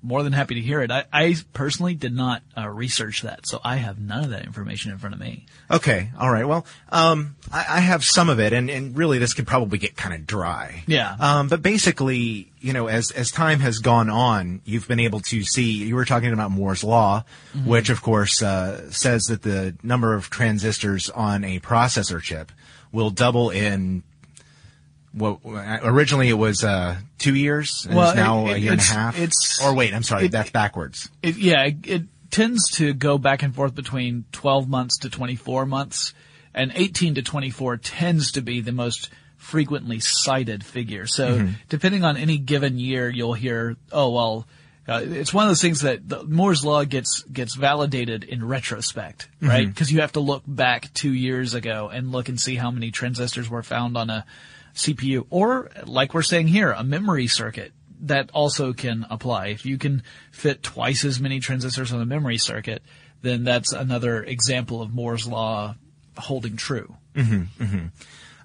[0.03, 0.91] more than happy to hear it.
[0.91, 4.91] I, I personally did not uh, research that, so I have none of that information
[4.91, 5.45] in front of me.
[5.71, 6.45] Okay, all right.
[6.45, 9.95] Well, um, I, I have some of it, and, and really this could probably get
[9.95, 10.83] kind of dry.
[10.85, 11.15] Yeah.
[11.17, 15.43] Um, but basically, you know, as as time has gone on, you've been able to
[15.43, 15.71] see.
[15.85, 17.23] You were talking about Moore's law,
[17.55, 17.65] Mhm.
[17.65, 22.51] which of course uh, says that the number of transistors on a processor chip
[22.91, 24.03] will double in.
[25.11, 28.81] What originally it was uh, two years, and Well, it's now it- a year and
[28.81, 29.17] a half.
[29.17, 31.09] it's- or wait, I'm sorry, it- that's backwards.
[31.23, 36.13] Yeah, it, it tends to go back and forth between 12 months to 24 months,
[36.53, 41.07] and 18 to 24 tends to be the most frequently cited figure.
[41.07, 41.53] So Mhm.
[41.69, 44.45] depending on any given year, you'll hear, oh well,
[44.89, 49.29] uh, it's one of those things that the Moore's law gets gets validated in retrospect,
[49.41, 49.67] right?
[49.67, 49.69] Mhm.
[49.69, 52.91] Because you have to look back two years ago and look and see how many
[52.91, 54.25] transistors were found on a
[54.73, 57.71] CPU, or like we're saying here, a memory circuit
[58.01, 59.47] that also can apply.
[59.47, 62.81] If you can fit twice as many transistors on a memory circuit,
[63.21, 65.75] then that's another example of Moore's law
[66.17, 66.95] holding true.
[67.15, 67.87] hmm hmm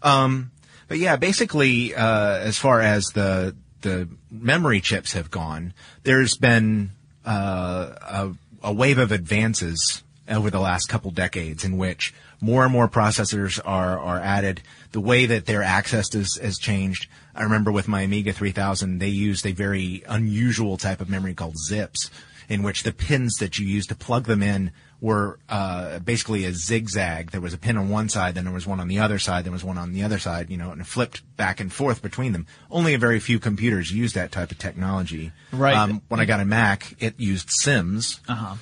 [0.03, 0.51] Um,
[0.89, 6.91] but yeah, basically, uh, as far as the the memory chips have gone, there's been
[7.25, 8.31] uh, a,
[8.65, 13.61] a wave of advances over the last couple decades in which more and more processors
[13.65, 14.63] are are added.
[14.93, 17.07] The way that they're accessed is, has changed.
[17.35, 21.57] I remember with my Amiga 3000, they used a very unusual type of memory called
[21.59, 22.11] zips,
[22.49, 26.53] in which the pins that you used to plug them in were uh, basically a
[26.53, 27.31] zigzag.
[27.31, 29.45] There was a pin on one side, then there was one on the other side,
[29.45, 32.01] there was one on the other side, you know, and it flipped back and forth
[32.01, 32.47] between them.
[32.71, 35.33] Only a very few computers use that type of technology.
[35.53, 35.77] Right.
[35.77, 38.55] Um, when I got a Mac, it used SIMMs, Uh-huh.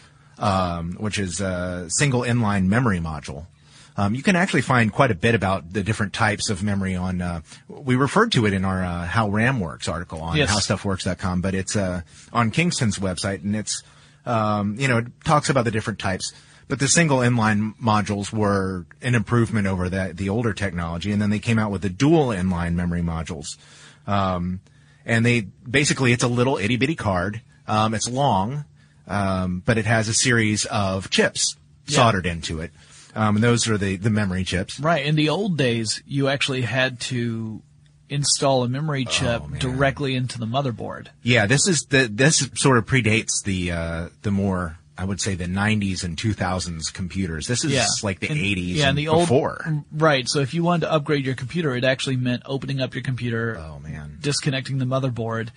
[0.44, 3.46] um, which is a single inline memory module.
[3.96, 7.20] Um, you can actually find quite a bit about the different types of memory on.
[7.20, 10.50] Uh, we referred to it in our uh, "How RAM Works" article on Yes.
[10.50, 12.00] HowStuffWorks.com, but it's uh,
[12.32, 13.82] on Kingston's website, and it's
[14.24, 16.32] um, you know it talks about the different types.
[16.68, 21.28] But the single inline modules were an improvement over the the older technology, and then
[21.28, 23.58] they came out with the dual inline memory modules.
[24.06, 24.60] Um,
[25.04, 27.42] and they basically it's a little itty bitty card.
[27.68, 28.64] Um, it's long,
[29.06, 31.96] um, but it has a series of chips Yeah.
[31.96, 32.70] soldered into it.
[33.14, 34.80] Um, and those are the, the memory chips.
[34.80, 35.04] Right.
[35.04, 37.62] In the old days, you actually had to
[38.08, 41.08] install a memory chip directly into the motherboard.
[41.22, 45.34] Yeah, this is the this sort of predates the uh, the more I would say
[45.34, 47.46] the 90s and 2000s computers.
[47.46, 47.86] This is yeah.
[48.02, 49.64] like the And- 80s yeah, and the old, before.
[49.90, 50.28] Right.
[50.28, 53.58] So if you wanted to upgrade your computer, it actually meant opening up your computer.
[53.58, 54.18] Oh man.
[54.20, 55.48] Disconnecting the motherboard,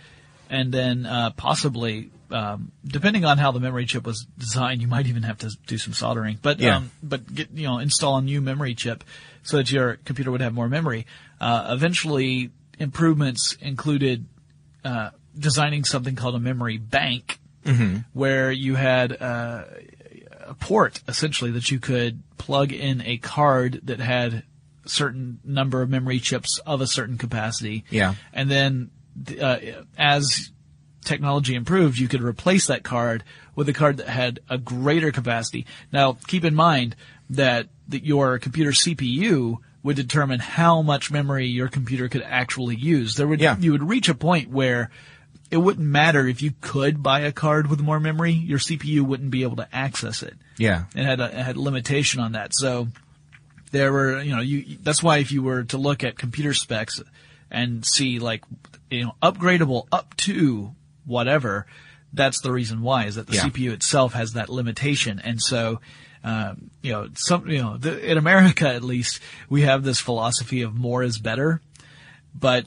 [0.50, 5.08] and then uh, possibly, um, depending on how the memory chip was designed, you might
[5.08, 6.40] even have to do some soldering.
[6.42, 6.78] But Yeah.
[6.78, 9.04] um, but get you know install a new memory chip
[9.44, 11.06] so that your computer would have more memory.
[11.40, 14.26] Uh, eventually, improvements included
[14.84, 18.06] uh, designing something called a memory bank Mhm.
[18.14, 19.64] where you had uh,
[20.48, 24.44] a port essentially that you could plug in a card that had
[24.86, 27.84] a certain number of memory chips of a certain capacity.
[27.90, 28.14] Yeah.
[28.34, 28.92] And then
[29.42, 29.58] uh,
[29.98, 30.52] as
[31.06, 33.24] technology improved, you could replace that card
[33.56, 35.66] with a card that had a greater capacity.
[35.92, 36.96] Now, keep in mind
[37.30, 43.16] that, that your computer CPU would determine how much memory your computer could actually use.
[43.16, 43.56] There would, Yeah.
[43.60, 44.90] you would reach a point where
[45.52, 49.30] it wouldn't matter if you could buy a card with more memory, your CPU wouldn't
[49.30, 50.34] be able to access it.
[50.58, 50.86] Yeah.
[50.96, 52.56] It had a, it had a limitation on that.
[52.56, 52.88] So
[53.72, 57.02] there were, you know, you, that's why if you were to look at computer specs
[57.52, 58.44] and see like,
[58.90, 60.74] you know, upgradable up to
[61.06, 61.66] whatever,
[62.14, 63.44] that's the reason why is that the Yeah.
[63.46, 65.20] CPU itself has that limitation.
[65.24, 65.80] And so,
[66.24, 70.62] um, you know, some, you know, the, in America at least, we have this philosophy
[70.62, 71.62] of more is better,
[72.34, 72.66] but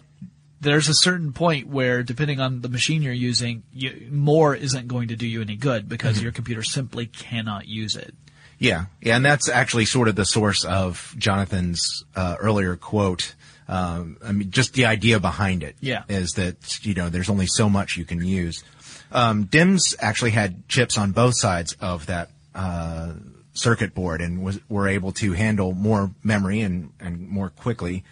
[0.60, 5.08] there's a certain point where, depending on the machine you're using, you, more isn't going
[5.08, 6.22] to do you any good because Mhm.
[6.22, 8.14] your computer simply cannot use it.
[8.58, 13.34] Yeah, yeah, and that's actually sort of the source of Jonathan's uh, earlier quote.
[13.68, 16.04] Um, I mean, just the idea behind it Yeah.
[16.08, 18.64] is that you know there's only so much you can use.
[19.12, 23.12] Um, DIMMs actually had chips on both sides of that uh,
[23.52, 28.04] circuit board and was were able to handle more memory and and more quickly.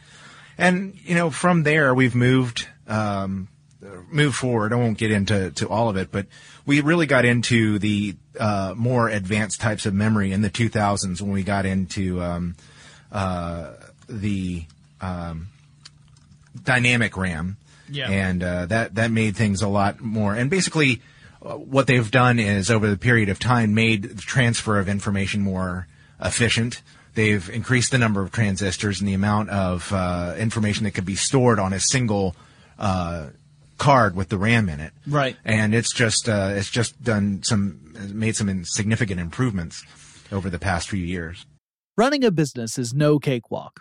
[0.59, 3.49] And you know, from there we've moved um,
[4.11, 4.73] moved forward.
[4.73, 6.27] I won't get into to all of it, but
[6.65, 11.31] we really got into the uh, more advanced types of memory in the 2000s when
[11.33, 12.57] we got into um,
[13.13, 13.73] uh,
[14.09, 14.65] the
[15.01, 15.49] um,
[16.63, 17.57] dynamic RAM.
[17.89, 18.11] Yeah.
[18.11, 20.35] And uh, that that made things a lot more.
[20.35, 21.03] And basically,
[21.43, 25.41] uh, what they've done is over the period of time made the transfer of information
[25.43, 25.87] more
[26.21, 26.83] efficient.
[27.15, 31.15] They've increased the number of transistors and the amount of uh, information that could be
[31.15, 32.37] stored on a single
[32.79, 33.29] uh,
[33.79, 34.93] card with the RAM in it.
[35.07, 35.37] Right.
[35.45, 39.85] And it's just uh, it's just done some made some significant improvements
[40.33, 41.47] over the past few years.
[41.97, 43.81] Running a business is no cakewalk.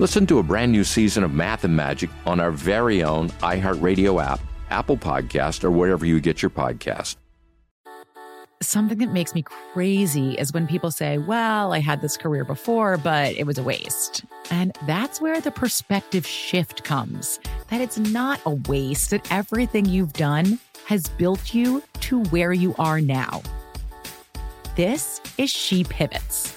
[0.00, 4.22] Listen to a brand new season of Math and Magic on our very own iHeartRadio
[4.22, 4.38] app,
[4.70, 7.16] Apple Podcast, or wherever you get your podcast.
[8.62, 12.96] Something that makes me crazy is when people say, Well, I had this career before,
[12.96, 14.24] but it was a waste.
[14.50, 20.12] And that's where the perspective shift comes that it's not a waste, that everything you've
[20.12, 23.42] done has built you to where you are now.
[24.76, 26.56] This is She Pivots,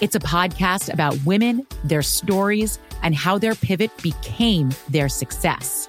[0.00, 5.88] It's a podcast about women, their stories, and how their pivot became their success.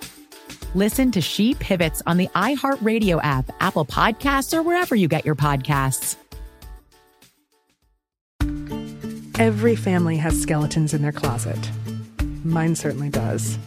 [0.76, 5.36] Listen to She Pivots on the iHeartRadio app, Apple Podcasts, or wherever you get your
[5.36, 6.18] podcasts.
[9.40, 11.72] Every family has skeletons in their closet.
[12.44, 13.58] Mine certainly does.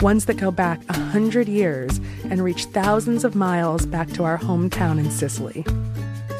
[0.00, 4.38] Ones that go back a hundred years and reach thousands of miles back to our
[4.38, 5.64] hometown in Sicily.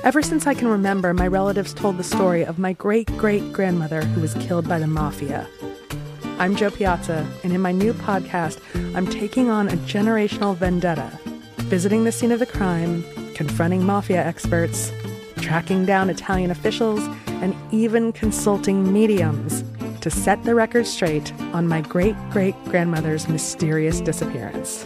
[0.06, 4.02] Ever since I can remember, my relatives told the story of my great great grandmother
[4.02, 5.48] who was killed by the mafia.
[6.38, 8.60] I'm Jo Piazza, and in my new podcast,
[8.94, 11.10] I'm taking on a generational vendetta,
[11.62, 13.04] visiting the scene of the crime,
[13.34, 14.92] confronting mafia experts,
[15.38, 17.00] tracking down Italian officials,
[17.42, 19.64] and even consulting mediums
[20.02, 24.84] to set the record straight on my great great grandmother's mysterious disappearance.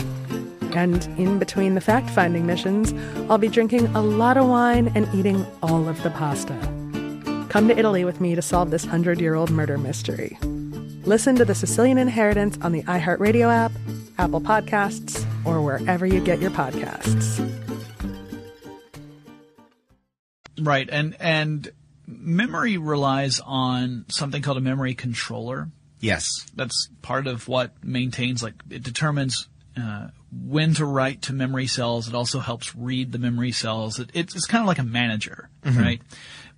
[0.75, 2.93] And in between the fact finding missions,
[3.31, 6.55] I'll be drinking a lot of wine and eating all of the pasta.
[7.49, 10.39] Come to Italy with me to solve this hundred year old murder mystery.
[11.05, 13.73] Listen to The Sicilian Inheritance on the iHeartRadio app,
[14.19, 17.39] Apple Podcasts, or wherever you get your podcasts.
[20.61, 21.71] Right, and and
[22.07, 25.69] memory relies on something called a memory controller.
[26.01, 26.47] Yes.
[26.55, 29.49] That's part of what maintains, like, it determines
[29.81, 30.09] uh,
[30.47, 32.09] when to write to memory cells.
[32.09, 33.99] It also helps read the memory cells.
[33.99, 35.81] It, it's, it's kind of like a manager, Mhm.
[35.81, 36.03] right?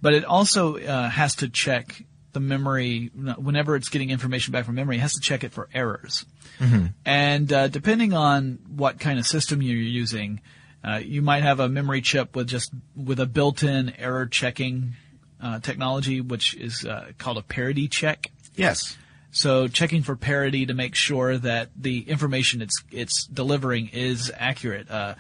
[0.01, 2.03] But it also uh, has to check
[2.33, 4.97] the memory whenever it's getting information back from memory.
[4.97, 6.25] It has to check it for errors.
[6.59, 6.95] Mhm.
[7.05, 10.41] And uh, depending on what kind of system you're using,
[10.83, 14.95] uh, you might have a memory chip with just with a built-in error checking
[15.41, 18.31] uh, technology, which is uh, called a parity check.
[18.57, 18.97] Yes.
[19.33, 24.91] So checking for parity to make sure that the information it's it's delivering is accurate.
[24.91, 25.15] Uh,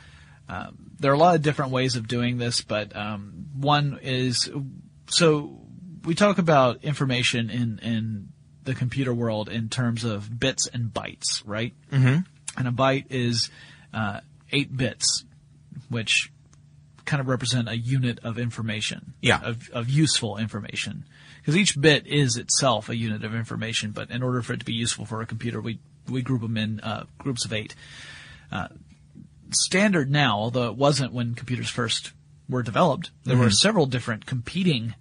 [0.48, 4.50] um, there are a lot of different ways of doing this, but um, one is
[5.08, 5.58] so
[6.04, 8.28] we talk about information in in
[8.64, 11.74] the computer world in terms of bits and bytes, right?
[11.90, 12.24] Mhm.
[12.56, 13.50] And a byte is
[13.94, 14.20] uh,
[14.52, 15.24] eight bits,
[15.88, 16.30] which
[17.04, 19.14] kind of represent a unit of information.
[19.20, 19.40] Yeah.
[19.42, 21.04] Of, of useful information.
[21.42, 24.64] Because each bit is itself a unit of information, but in order for it to
[24.64, 27.74] be useful for a computer, we, we group them in uh, groups of eight.
[28.52, 28.68] Uh,
[29.50, 32.12] standard now, although it wasn't when computers first
[32.48, 33.54] were developed, there were Mhm.
[33.54, 34.94] several different competing,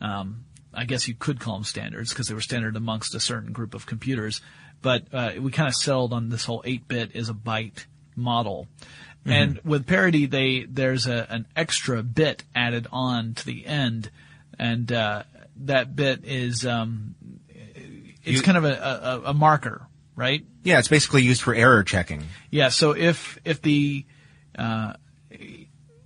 [0.00, 3.52] um, I guess you could call them standards because they were standard amongst a certain
[3.52, 4.40] group of computers.
[4.80, 8.68] But uh, we kind of settled on this whole 8-bit is a byte model.
[9.26, 9.32] Mhm.
[9.32, 14.10] And with parity, they there's a, an extra bit added on to the end,
[14.58, 15.24] and uh,
[15.64, 17.14] that bit is um,
[17.48, 19.86] it's You- kind of a, a, a marker,
[20.16, 20.44] right?
[20.64, 22.24] Yeah, it's basically used for error checking.
[22.50, 22.68] Yeah.
[22.68, 24.04] So if if the
[24.58, 24.94] uh,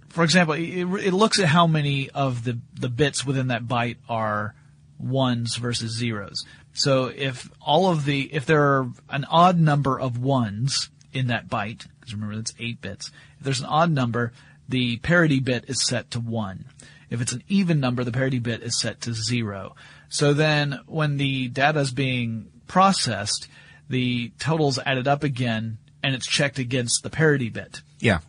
[0.08, 3.96] for example, it, it looks at how many of the the bits within that byte
[4.08, 4.54] are
[4.98, 6.44] ones versus zeros.
[6.74, 11.48] So if all of the if there are an odd number of ones in that
[11.48, 13.10] byte, because remember that's eight bits.
[13.38, 14.32] If there's an odd number,
[14.68, 16.66] the parity bit is set to one.
[17.12, 19.76] If it's an even number, the parity bit is set to zero.
[20.08, 23.48] So then when the data is being processed,
[23.88, 27.82] the total's added up again and it's checked against the parity bit.
[28.00, 28.20] Yeah.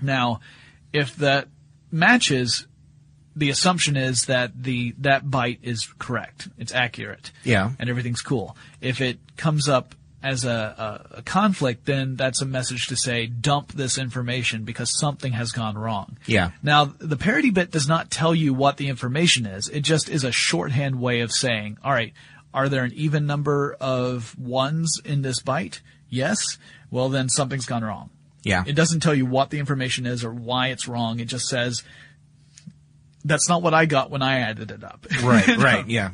[0.00, 0.40] Now,
[0.92, 1.48] if that
[1.90, 2.66] matches,
[3.34, 6.48] the assumption is that the that byte is correct.
[6.58, 7.30] It's accurate.
[7.44, 7.72] Yeah.
[7.78, 8.56] And everything's cool.
[8.80, 13.26] If it comes up as a, a, a conflict, then that's a message to say
[13.26, 16.18] dump this information because something has gone wrong.
[16.26, 16.50] Yeah.
[16.62, 19.68] Now, the parity bit does not tell you what the information is.
[19.68, 22.12] It just is a shorthand way of saying, all right,
[22.52, 25.80] are there an even number of ones in this byte?
[26.08, 26.58] Yes.
[26.90, 28.10] Well, then something's gone wrong.
[28.42, 28.64] Yeah.
[28.66, 31.20] It doesn't tell you what the information is or why it's wrong.
[31.20, 31.82] It just says,
[33.24, 35.06] that's not what I got when I added it up.
[35.22, 35.62] Right, You know?
[35.64, 36.10] right, yeah.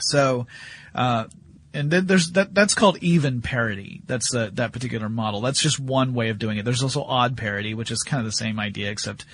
[0.00, 0.46] So,
[0.94, 1.26] uh,
[1.72, 4.02] and then there's that, that's called even parity.
[4.06, 5.40] That's that particular model.
[5.40, 6.64] That's just one way of doing it.
[6.64, 9.24] There's also odd parity, which is kind of the same idea, except,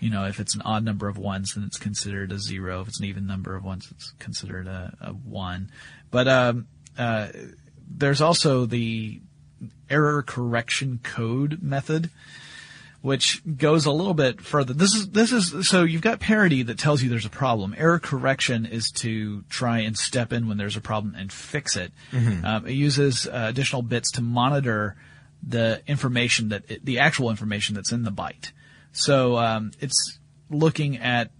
[0.00, 2.80] you know, if it's an odd number of ones, then it's considered a zero.
[2.80, 5.70] If it's an even number of ones, it's considered a, a one.
[6.10, 6.66] But, um,
[6.98, 7.28] uh,
[7.88, 9.20] there's also the
[9.90, 12.10] error correction code method,
[13.04, 14.72] which goes a little bit further.
[14.72, 17.74] This is this is so you've got parity that tells you there's a problem.
[17.76, 21.92] Error correction is to try and step in when there's a problem and fix it.
[22.12, 22.42] Mhm.
[22.42, 24.96] Um, it uses uh, additional bits to monitor
[25.46, 28.52] the information that it, the actual information that's in the byte.
[28.92, 31.30] So um, it's looking at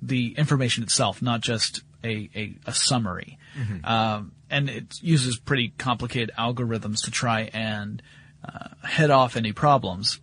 [0.00, 3.36] the information itself, not just a, a, a summary.
[3.60, 3.84] Mhm.
[3.86, 8.02] Um, and it uses pretty complicated algorithms to try and
[8.42, 10.20] uh, head off any problems.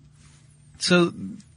[0.85, 1.11] So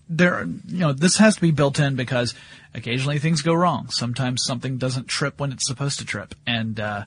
[0.09, 2.35] there, you know, this has to be built in because
[2.73, 3.91] occasionally things go wrong.
[3.91, 7.05] Sometimes something doesn't trip when it's supposed to trip, and uh,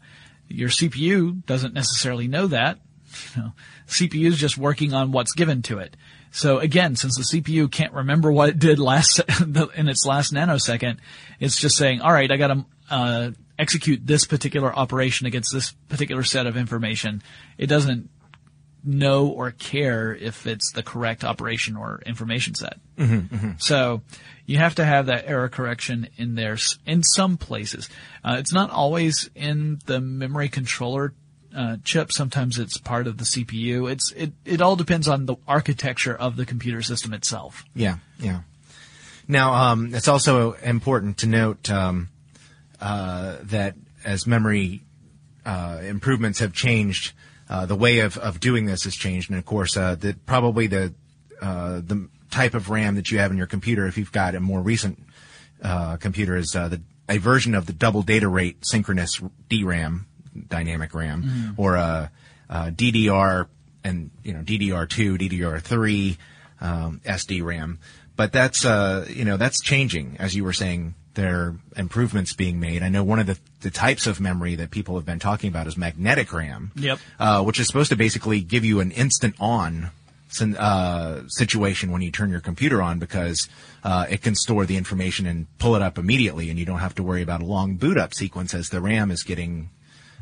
[0.47, 2.77] your CPU doesn't necessarily know that.
[3.35, 3.53] you know,
[3.87, 5.97] CPU is just working on what's given to it.
[6.29, 9.19] So again, since the CPU can't remember what it did last
[9.75, 10.97] in its last nanosecond,
[11.39, 15.71] it's just saying, "All right, I got to uh, execute this particular operation against this
[15.89, 17.23] particular set of information."
[17.57, 18.11] It doesn't
[18.83, 22.79] know or care if it's the correct operation or information set.
[22.97, 23.51] Mm-hmm, mm-hmm.
[23.57, 24.01] So
[24.45, 27.89] you have to have that error correction in there in some places.
[28.23, 31.13] Uh, it's not always in the memory controller
[31.55, 32.11] uh, chip.
[32.11, 33.91] Sometimes it's part of the CPU.
[33.91, 37.65] It's it it all depends on the architecture of the computer system itself.
[37.75, 38.41] Yeah, yeah.
[39.27, 42.09] Now, um, it's also important to note um,
[42.79, 44.81] uh, that as memory
[45.45, 47.13] uh, improvements have changed,
[47.51, 50.67] uh, the way of, of doing this has changed, and of course, uh, the, probably
[50.67, 50.93] the
[51.41, 54.39] uh, the type of RAM that you have in your computer, if you've got a
[54.39, 54.97] more recent
[55.99, 60.05] computer, is the a version of the double data rate synchronous DRAM
[60.47, 61.61] dynamic RAM Mm-hmm.
[61.61, 62.09] or a,
[62.49, 63.47] a DDR
[63.83, 66.17] and you know DDR2, DDR3,
[66.61, 67.79] um, SD RAM.
[68.15, 70.95] But that's uh, you know that's changing as you were saying.
[71.13, 72.83] There are improvements being made.
[72.83, 75.67] I know one of the, the types of memory that people have been talking about
[75.67, 76.99] is magnetic RAM, Yep.
[77.19, 79.89] uh, which is supposed to basically give you an instant on
[80.57, 83.49] uh, situation when you turn your computer on because
[83.83, 86.95] uh, it can store the information and pull it up immediately, and you don't have
[86.95, 89.69] to worry about a long boot up sequence as the RAM is getting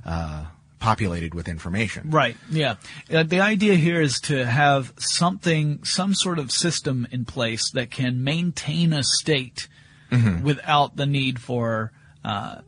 [0.05, 0.45] uh,
[0.79, 2.09] populated with information.
[2.09, 2.35] Right.
[2.49, 2.75] Yeah.
[3.13, 7.91] Uh, the idea here is to have something, some sort of system in place that
[7.91, 9.67] can maintain a state
[10.11, 10.41] Mhm.
[10.41, 11.91] without the need for
[12.23, 12.61] uh,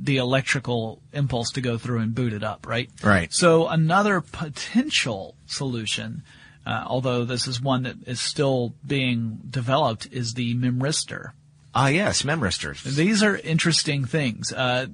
[0.00, 2.66] the electrical impulse to go through and boot it up.
[2.66, 2.90] Right.
[3.02, 3.32] Right.
[3.32, 6.22] So another potential solution,
[6.66, 11.32] uh, although this is one that is still being developed, is the memristor.
[11.74, 12.82] Ah, yes, memristors.
[12.84, 14.52] These are interesting things.
[14.52, 14.86] Uh,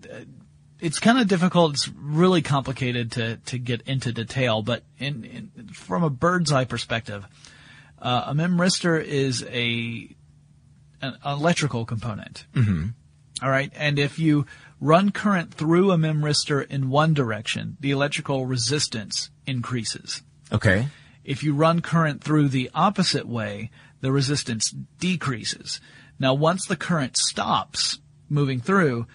[0.80, 1.74] it's kind of difficult.
[1.74, 6.64] It's really complicated to, to get into detail, but in, in from a bird's eye
[6.64, 7.26] perspective,
[8.00, 10.16] uh, a memristor is a
[11.02, 12.46] an electrical component.
[12.54, 12.88] Mm-hmm.
[13.42, 14.46] All right, and if you
[14.80, 20.22] run current through a memristor in one direction, the electrical resistance increases.
[20.52, 20.88] Okay.
[21.24, 23.70] If you run current through the opposite way,
[24.00, 25.80] the resistance decreases.
[26.18, 27.98] Now, once the current stops
[28.28, 29.06] moving through,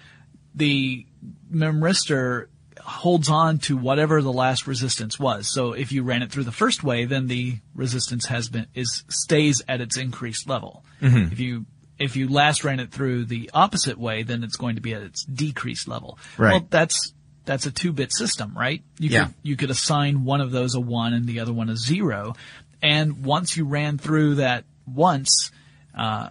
[0.54, 1.06] the
[1.52, 2.48] memristor
[2.82, 5.52] holds on to whatever the last resistance was.
[5.52, 9.04] So if you ran it through the first way, then the resistance has been is
[9.10, 10.86] stays at its increased level.
[11.02, 11.32] Mhm.
[11.32, 11.66] If you
[11.98, 15.02] if you last ran it through the opposite way, then it's going to be at
[15.02, 16.18] its decreased level.
[16.38, 16.52] Right.
[16.54, 17.14] Well, that's
[17.46, 18.84] that's a two-bit system, right?
[19.00, 19.26] You Yeah.
[19.26, 22.36] could you could assign one of those a one and the other one a zero,
[22.82, 25.52] and once you ran through that once,
[25.96, 26.30] uh,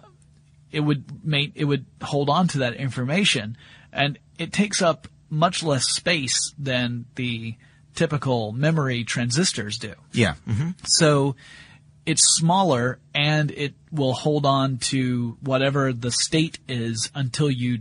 [0.71, 3.57] it would make it would hold on to that information,
[3.93, 7.55] and it takes up much less space than the
[7.95, 9.93] typical memory transistors do.
[10.11, 10.35] Yeah.
[10.47, 10.71] Mm-hmm.
[10.85, 11.35] So
[12.05, 17.79] it's smaller and it will hold on to whatever the state is until you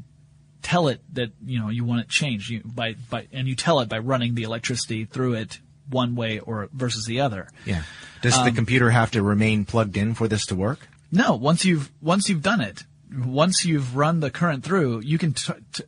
[0.62, 3.80] tell it that you know you want it changed you, by by and you tell
[3.80, 5.58] it by running the electricity through it
[5.90, 7.48] one way or versus the other.
[7.66, 7.82] Yeah.
[8.22, 10.88] Does the Um, computer have to remain plugged in for this to work?
[11.12, 15.34] No, once you've once you've done it, once you've run the current through, you can
[15.34, 15.84] t- t-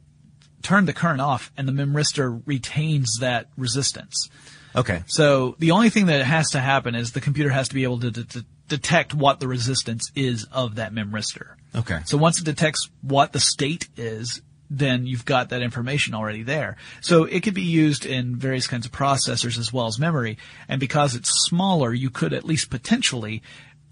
[0.62, 4.28] turn the current off, and the memristor retains that resistance.
[4.77, 5.03] Okay.
[5.07, 8.01] So the only thing that has to happen is the computer has to be able
[8.01, 11.55] to detect what the resistance is of that memristor.
[11.74, 12.01] Okay.
[12.05, 16.77] So once it detects what the state is, then you've got that information already there.
[17.01, 20.39] So it could be used in various kinds of processors as well as memory.
[20.68, 23.43] And because it's smaller, you could at least potentially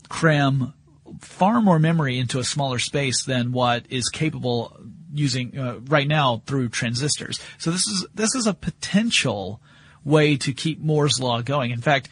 [0.08, 0.74] cram
[1.20, 4.76] far more memory into a smaller space than what is capable
[5.12, 7.38] using uh, right now through transistors.
[7.58, 9.60] So this is this is a potential
[10.04, 11.70] way to keep Moore's law going.
[11.70, 12.08] In fact,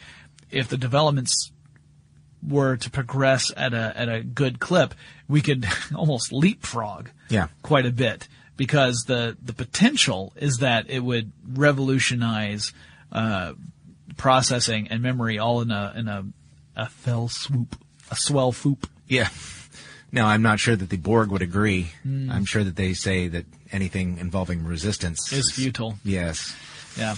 [0.51, 1.51] if the developments
[2.47, 4.93] were to progress at a at a good clip,
[5.27, 5.65] we could
[5.95, 7.47] almost leapfrog Yeah.
[7.61, 8.27] quite a bit
[8.57, 12.73] because the the potential is that it would revolutionize
[13.11, 13.53] uh,
[14.17, 16.25] processing and memory all in a in a
[16.75, 17.75] a fell swoop,
[18.11, 18.85] a swell foop.
[19.07, 19.29] Yeah.
[20.11, 21.89] Now, I'm not sure that the Borg would agree.
[22.03, 22.31] Hmm.
[22.31, 25.95] I'm sure that they say that anything involving resistance Is futile.
[26.03, 26.55] Yes.
[26.97, 27.15] Yeah,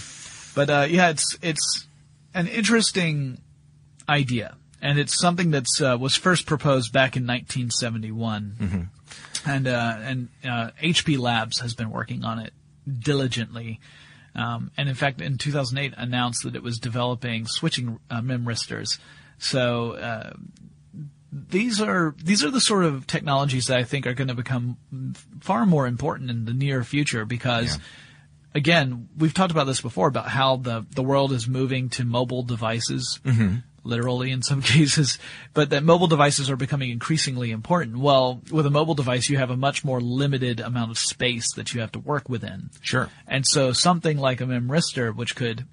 [0.56, 1.86] but uh, yeah, it's it's
[2.34, 3.38] an interesting
[4.08, 9.48] idea, and it's something that's uh, was first proposed back in 1971, Mm-hmm.
[9.50, 12.52] and uh, and uh, HP Labs has been working on it
[12.98, 13.78] diligently.
[14.34, 18.98] Um, and in fact, in 2008, announced that it was developing switching uh, memristors.
[19.38, 20.32] So uh,
[21.32, 24.76] these are these are the sort of technologies that I think are going to become
[25.40, 27.78] far more important in the near future because
[28.56, 32.42] again, we've talked about this before about how the the world is moving to mobile
[32.42, 33.20] devices.
[33.24, 33.62] Mhm.
[33.84, 35.16] Literally in some cases,
[35.54, 37.98] but that mobile devices are becoming increasingly important.
[37.98, 41.72] Well, with a mobile device, you have a much more limited amount of space that
[41.72, 42.70] you have to work within.
[42.80, 43.10] Sure.
[43.28, 45.66] And so something like a memristor, which could,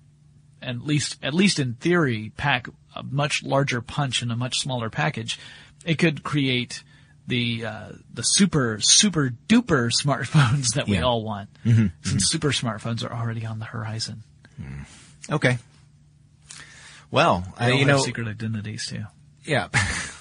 [0.61, 4.91] at least at least in theory, pack a much larger punch in a much smaller
[4.91, 5.39] package,
[5.83, 6.83] it could create
[7.27, 11.03] the uh, the super super duper smartphones that we Yeah.
[11.03, 11.49] all want.
[11.65, 14.23] Mhm, Since super smartphones are already on the horizon.
[15.31, 15.57] Okay.
[17.11, 19.03] Well, They all you have know, secret identities too.
[19.45, 19.67] Yeah.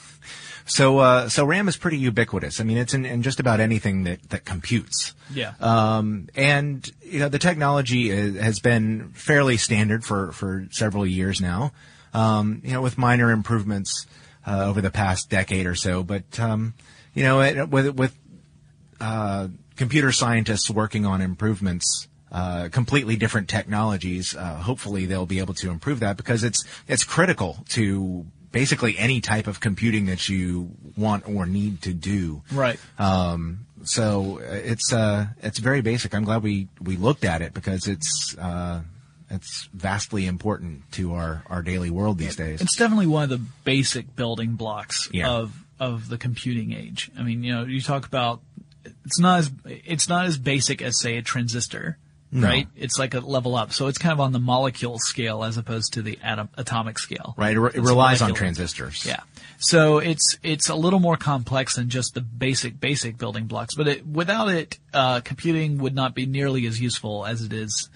[0.67, 2.61] so uh, so RAM is pretty ubiquitous.
[2.61, 5.15] I mean, it's in, in just about anything that that computes.
[5.33, 5.55] Yeah.
[5.61, 11.41] Um, and you know, the technology is, has been fairly standard for for several years
[11.41, 11.73] now.
[12.15, 14.07] Um, you know, with minor improvements
[14.47, 16.75] uh, over the past decade or so, but um,
[17.15, 18.17] you know, it, with with
[19.01, 24.35] uh, computer scientists working on improvements, uh, completely different technologies.
[24.37, 29.21] Uh, hopefully, they'll be able to improve that because it's it's critical to basically any
[29.21, 32.43] type of computing that you want or need to do.
[32.53, 32.79] Right.
[32.99, 36.15] Um, so it's uh, it's very basic.
[36.15, 38.83] I'm glad we we looked at it because it's uh,
[39.31, 42.61] it's vastly important to our our daily world these days.
[42.61, 45.31] It's definitely one of the basic building blocks Yeah.
[45.31, 45.53] of
[45.83, 47.11] of the computing age.
[47.19, 48.41] I mean, you know, you talk about
[49.05, 51.99] it's not as it's not as basic as say a transistor,
[52.31, 52.47] No.
[52.47, 52.69] right?
[52.77, 53.73] It's like a level up.
[53.73, 57.35] So it's kind of on the molecule scale as opposed to the atom atomic scale.
[57.37, 59.05] Right, it, re- it relies on transistors.
[59.05, 59.21] Yeah.
[59.59, 63.75] So it's it's a little more complex than just the basic basic building blocks.
[63.75, 67.91] But it, without it, uh, computing would not be nearly as useful as it is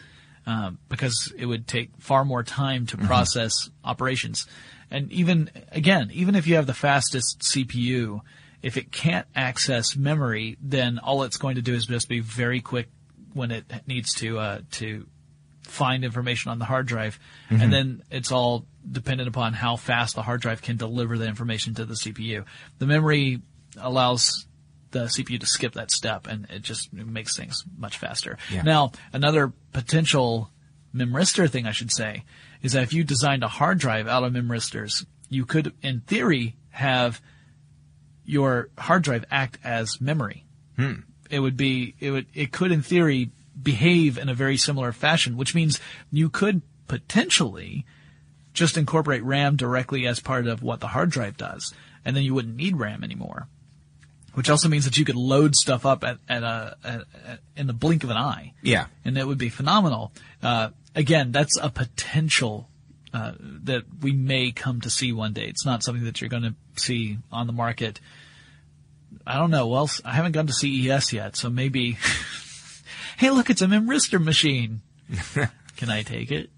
[0.45, 4.47] um, because it would take far more time to process operations.
[4.91, 8.21] And even again, even if you have the fastest CPU,
[8.63, 12.61] if it can't access memory, then all it's going to do is just be very
[12.61, 12.89] quick
[13.33, 15.07] when it needs to uh, to
[15.65, 17.19] find information on the hard drive,
[17.51, 17.61] Mhm.
[17.63, 21.75] and then it's all dependent upon how fast the hard drive can deliver the information
[21.75, 22.45] to the CPU.
[22.79, 23.43] The memory
[23.77, 24.47] allows
[24.93, 28.39] the CPU to skip that step, and it just makes things much faster.
[28.51, 28.63] Yeah.
[28.63, 30.51] Now, another potential
[30.95, 32.23] memristor thing I should say
[32.63, 36.57] is that if you designed a hard drive out of memristors, you could, in theory,
[36.71, 37.21] have
[38.25, 40.45] your hard drive act as memory
[40.77, 41.01] Hmm.
[41.31, 43.31] it would be it would it could in theory
[43.63, 45.81] behave in a very similar fashion, which means
[46.13, 47.87] you could potentially
[48.53, 51.73] just incorporate RAM directly as part of what the hard drive does,
[52.05, 53.49] and then you wouldn't need RAM anymore.
[54.35, 57.67] Which also means that you could load stuff up at, at a at, at, in
[57.69, 58.53] the blink of an eye.
[58.61, 58.87] Yeah.
[59.05, 60.13] and it would be phenomenal.
[60.43, 62.69] Uh, again, that's a potential
[63.15, 65.45] uh, that we may come to see one day.
[65.45, 68.01] It's not something that you're going to see on the market.
[69.25, 69.69] I don't know.
[69.69, 71.99] Well, I haven't gone to CES yet, so maybe.
[73.17, 74.81] hey, look, it's a memristor machine.
[75.77, 76.51] Can I take it?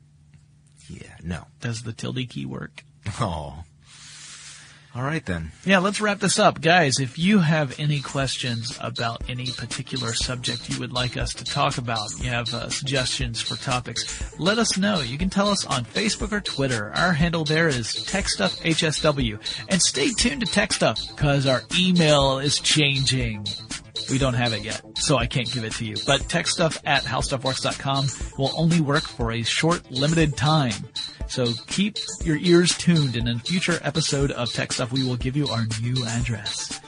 [0.89, 1.45] Yeah, no.
[1.61, 2.83] Does the tilde key work?
[3.21, 3.65] Oh.
[4.95, 5.53] All right then.
[5.65, 6.61] Yeah, let's wrap this up.
[6.61, 11.45] Guys, if you have any questions about any particular subject you would like us to
[11.45, 15.01] talk about, you have uh, suggestions for topics, let us know.
[15.01, 16.91] You can tell us on Facebook or Twitter.
[16.97, 19.39] Our handle there is TechStuffHSW.
[19.69, 23.47] And stay tuned to TechStuff because our email is changing.
[24.11, 25.97] We don't have it yet, so I can't give it to you.
[26.07, 28.07] But techstuff at howstuffworks.com
[28.39, 30.73] will only work for a short, limited time.
[31.29, 33.17] So keep your ears tuned.
[33.17, 36.81] And in a future episode of Tech Stuff, we will give you our new address.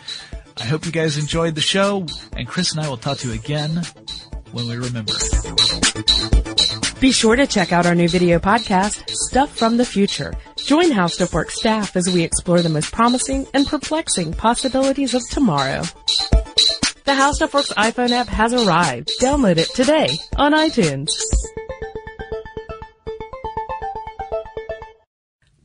[0.56, 3.34] I hope you guys enjoyed the show, and Chris and I will talk to you
[3.34, 3.82] again
[4.52, 5.12] when we remember.
[7.00, 10.34] Be sure to check out our new video podcast, Stuff from the Future.
[10.56, 15.22] Join How Stuff Works staff as we explore the most promising and perplexing possibilities of
[15.30, 15.82] tomorrow.
[17.04, 19.12] The How Stuff Works iPhone app has arrived.
[19.18, 21.10] Download it today on iTunes.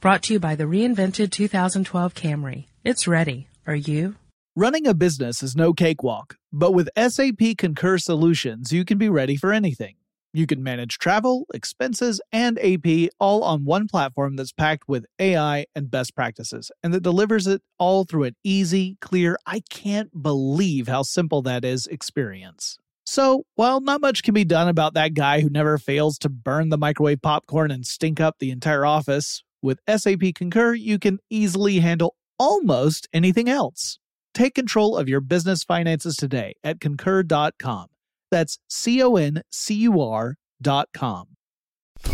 [0.06, 2.68] Brought to you by the reinvented 2012 Camry.
[2.84, 3.48] It's ready.
[3.66, 4.14] Are you?
[4.56, 9.36] Running a business is no cakewalk, but with SAP Concur Solutions, you can be ready
[9.36, 9.96] for anything.
[10.32, 15.66] You can manage travel, expenses, and AP all on one platform that's packed with AI
[15.74, 20.88] and best practices, and that delivers it all through an easy, clear, I can't believe
[20.88, 22.78] how simple that is experience.
[23.08, 26.70] So, while not much can be done about that guy who never fails to burn
[26.70, 31.80] the microwave popcorn and stink up the entire office, with SAP Concur, you can easily
[31.80, 34.00] handle almost anything else.
[34.34, 37.88] Take control of your business finances today at concur.com.
[38.32, 41.30] That's C O N C U R dot com.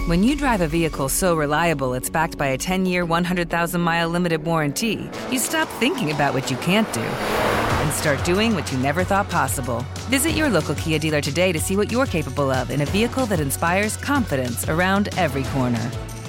[0.05, 4.09] When you drive a vehicle so reliable it's backed by a 10 year, 100,000 mile
[4.09, 8.77] limited warranty, you stop thinking about what you can't do and start doing what you
[8.77, 9.83] never thought possible.
[10.09, 13.25] Visit your local Kia dealer today to see what you're capable of in a vehicle
[13.25, 15.91] that inspires confidence around every corner.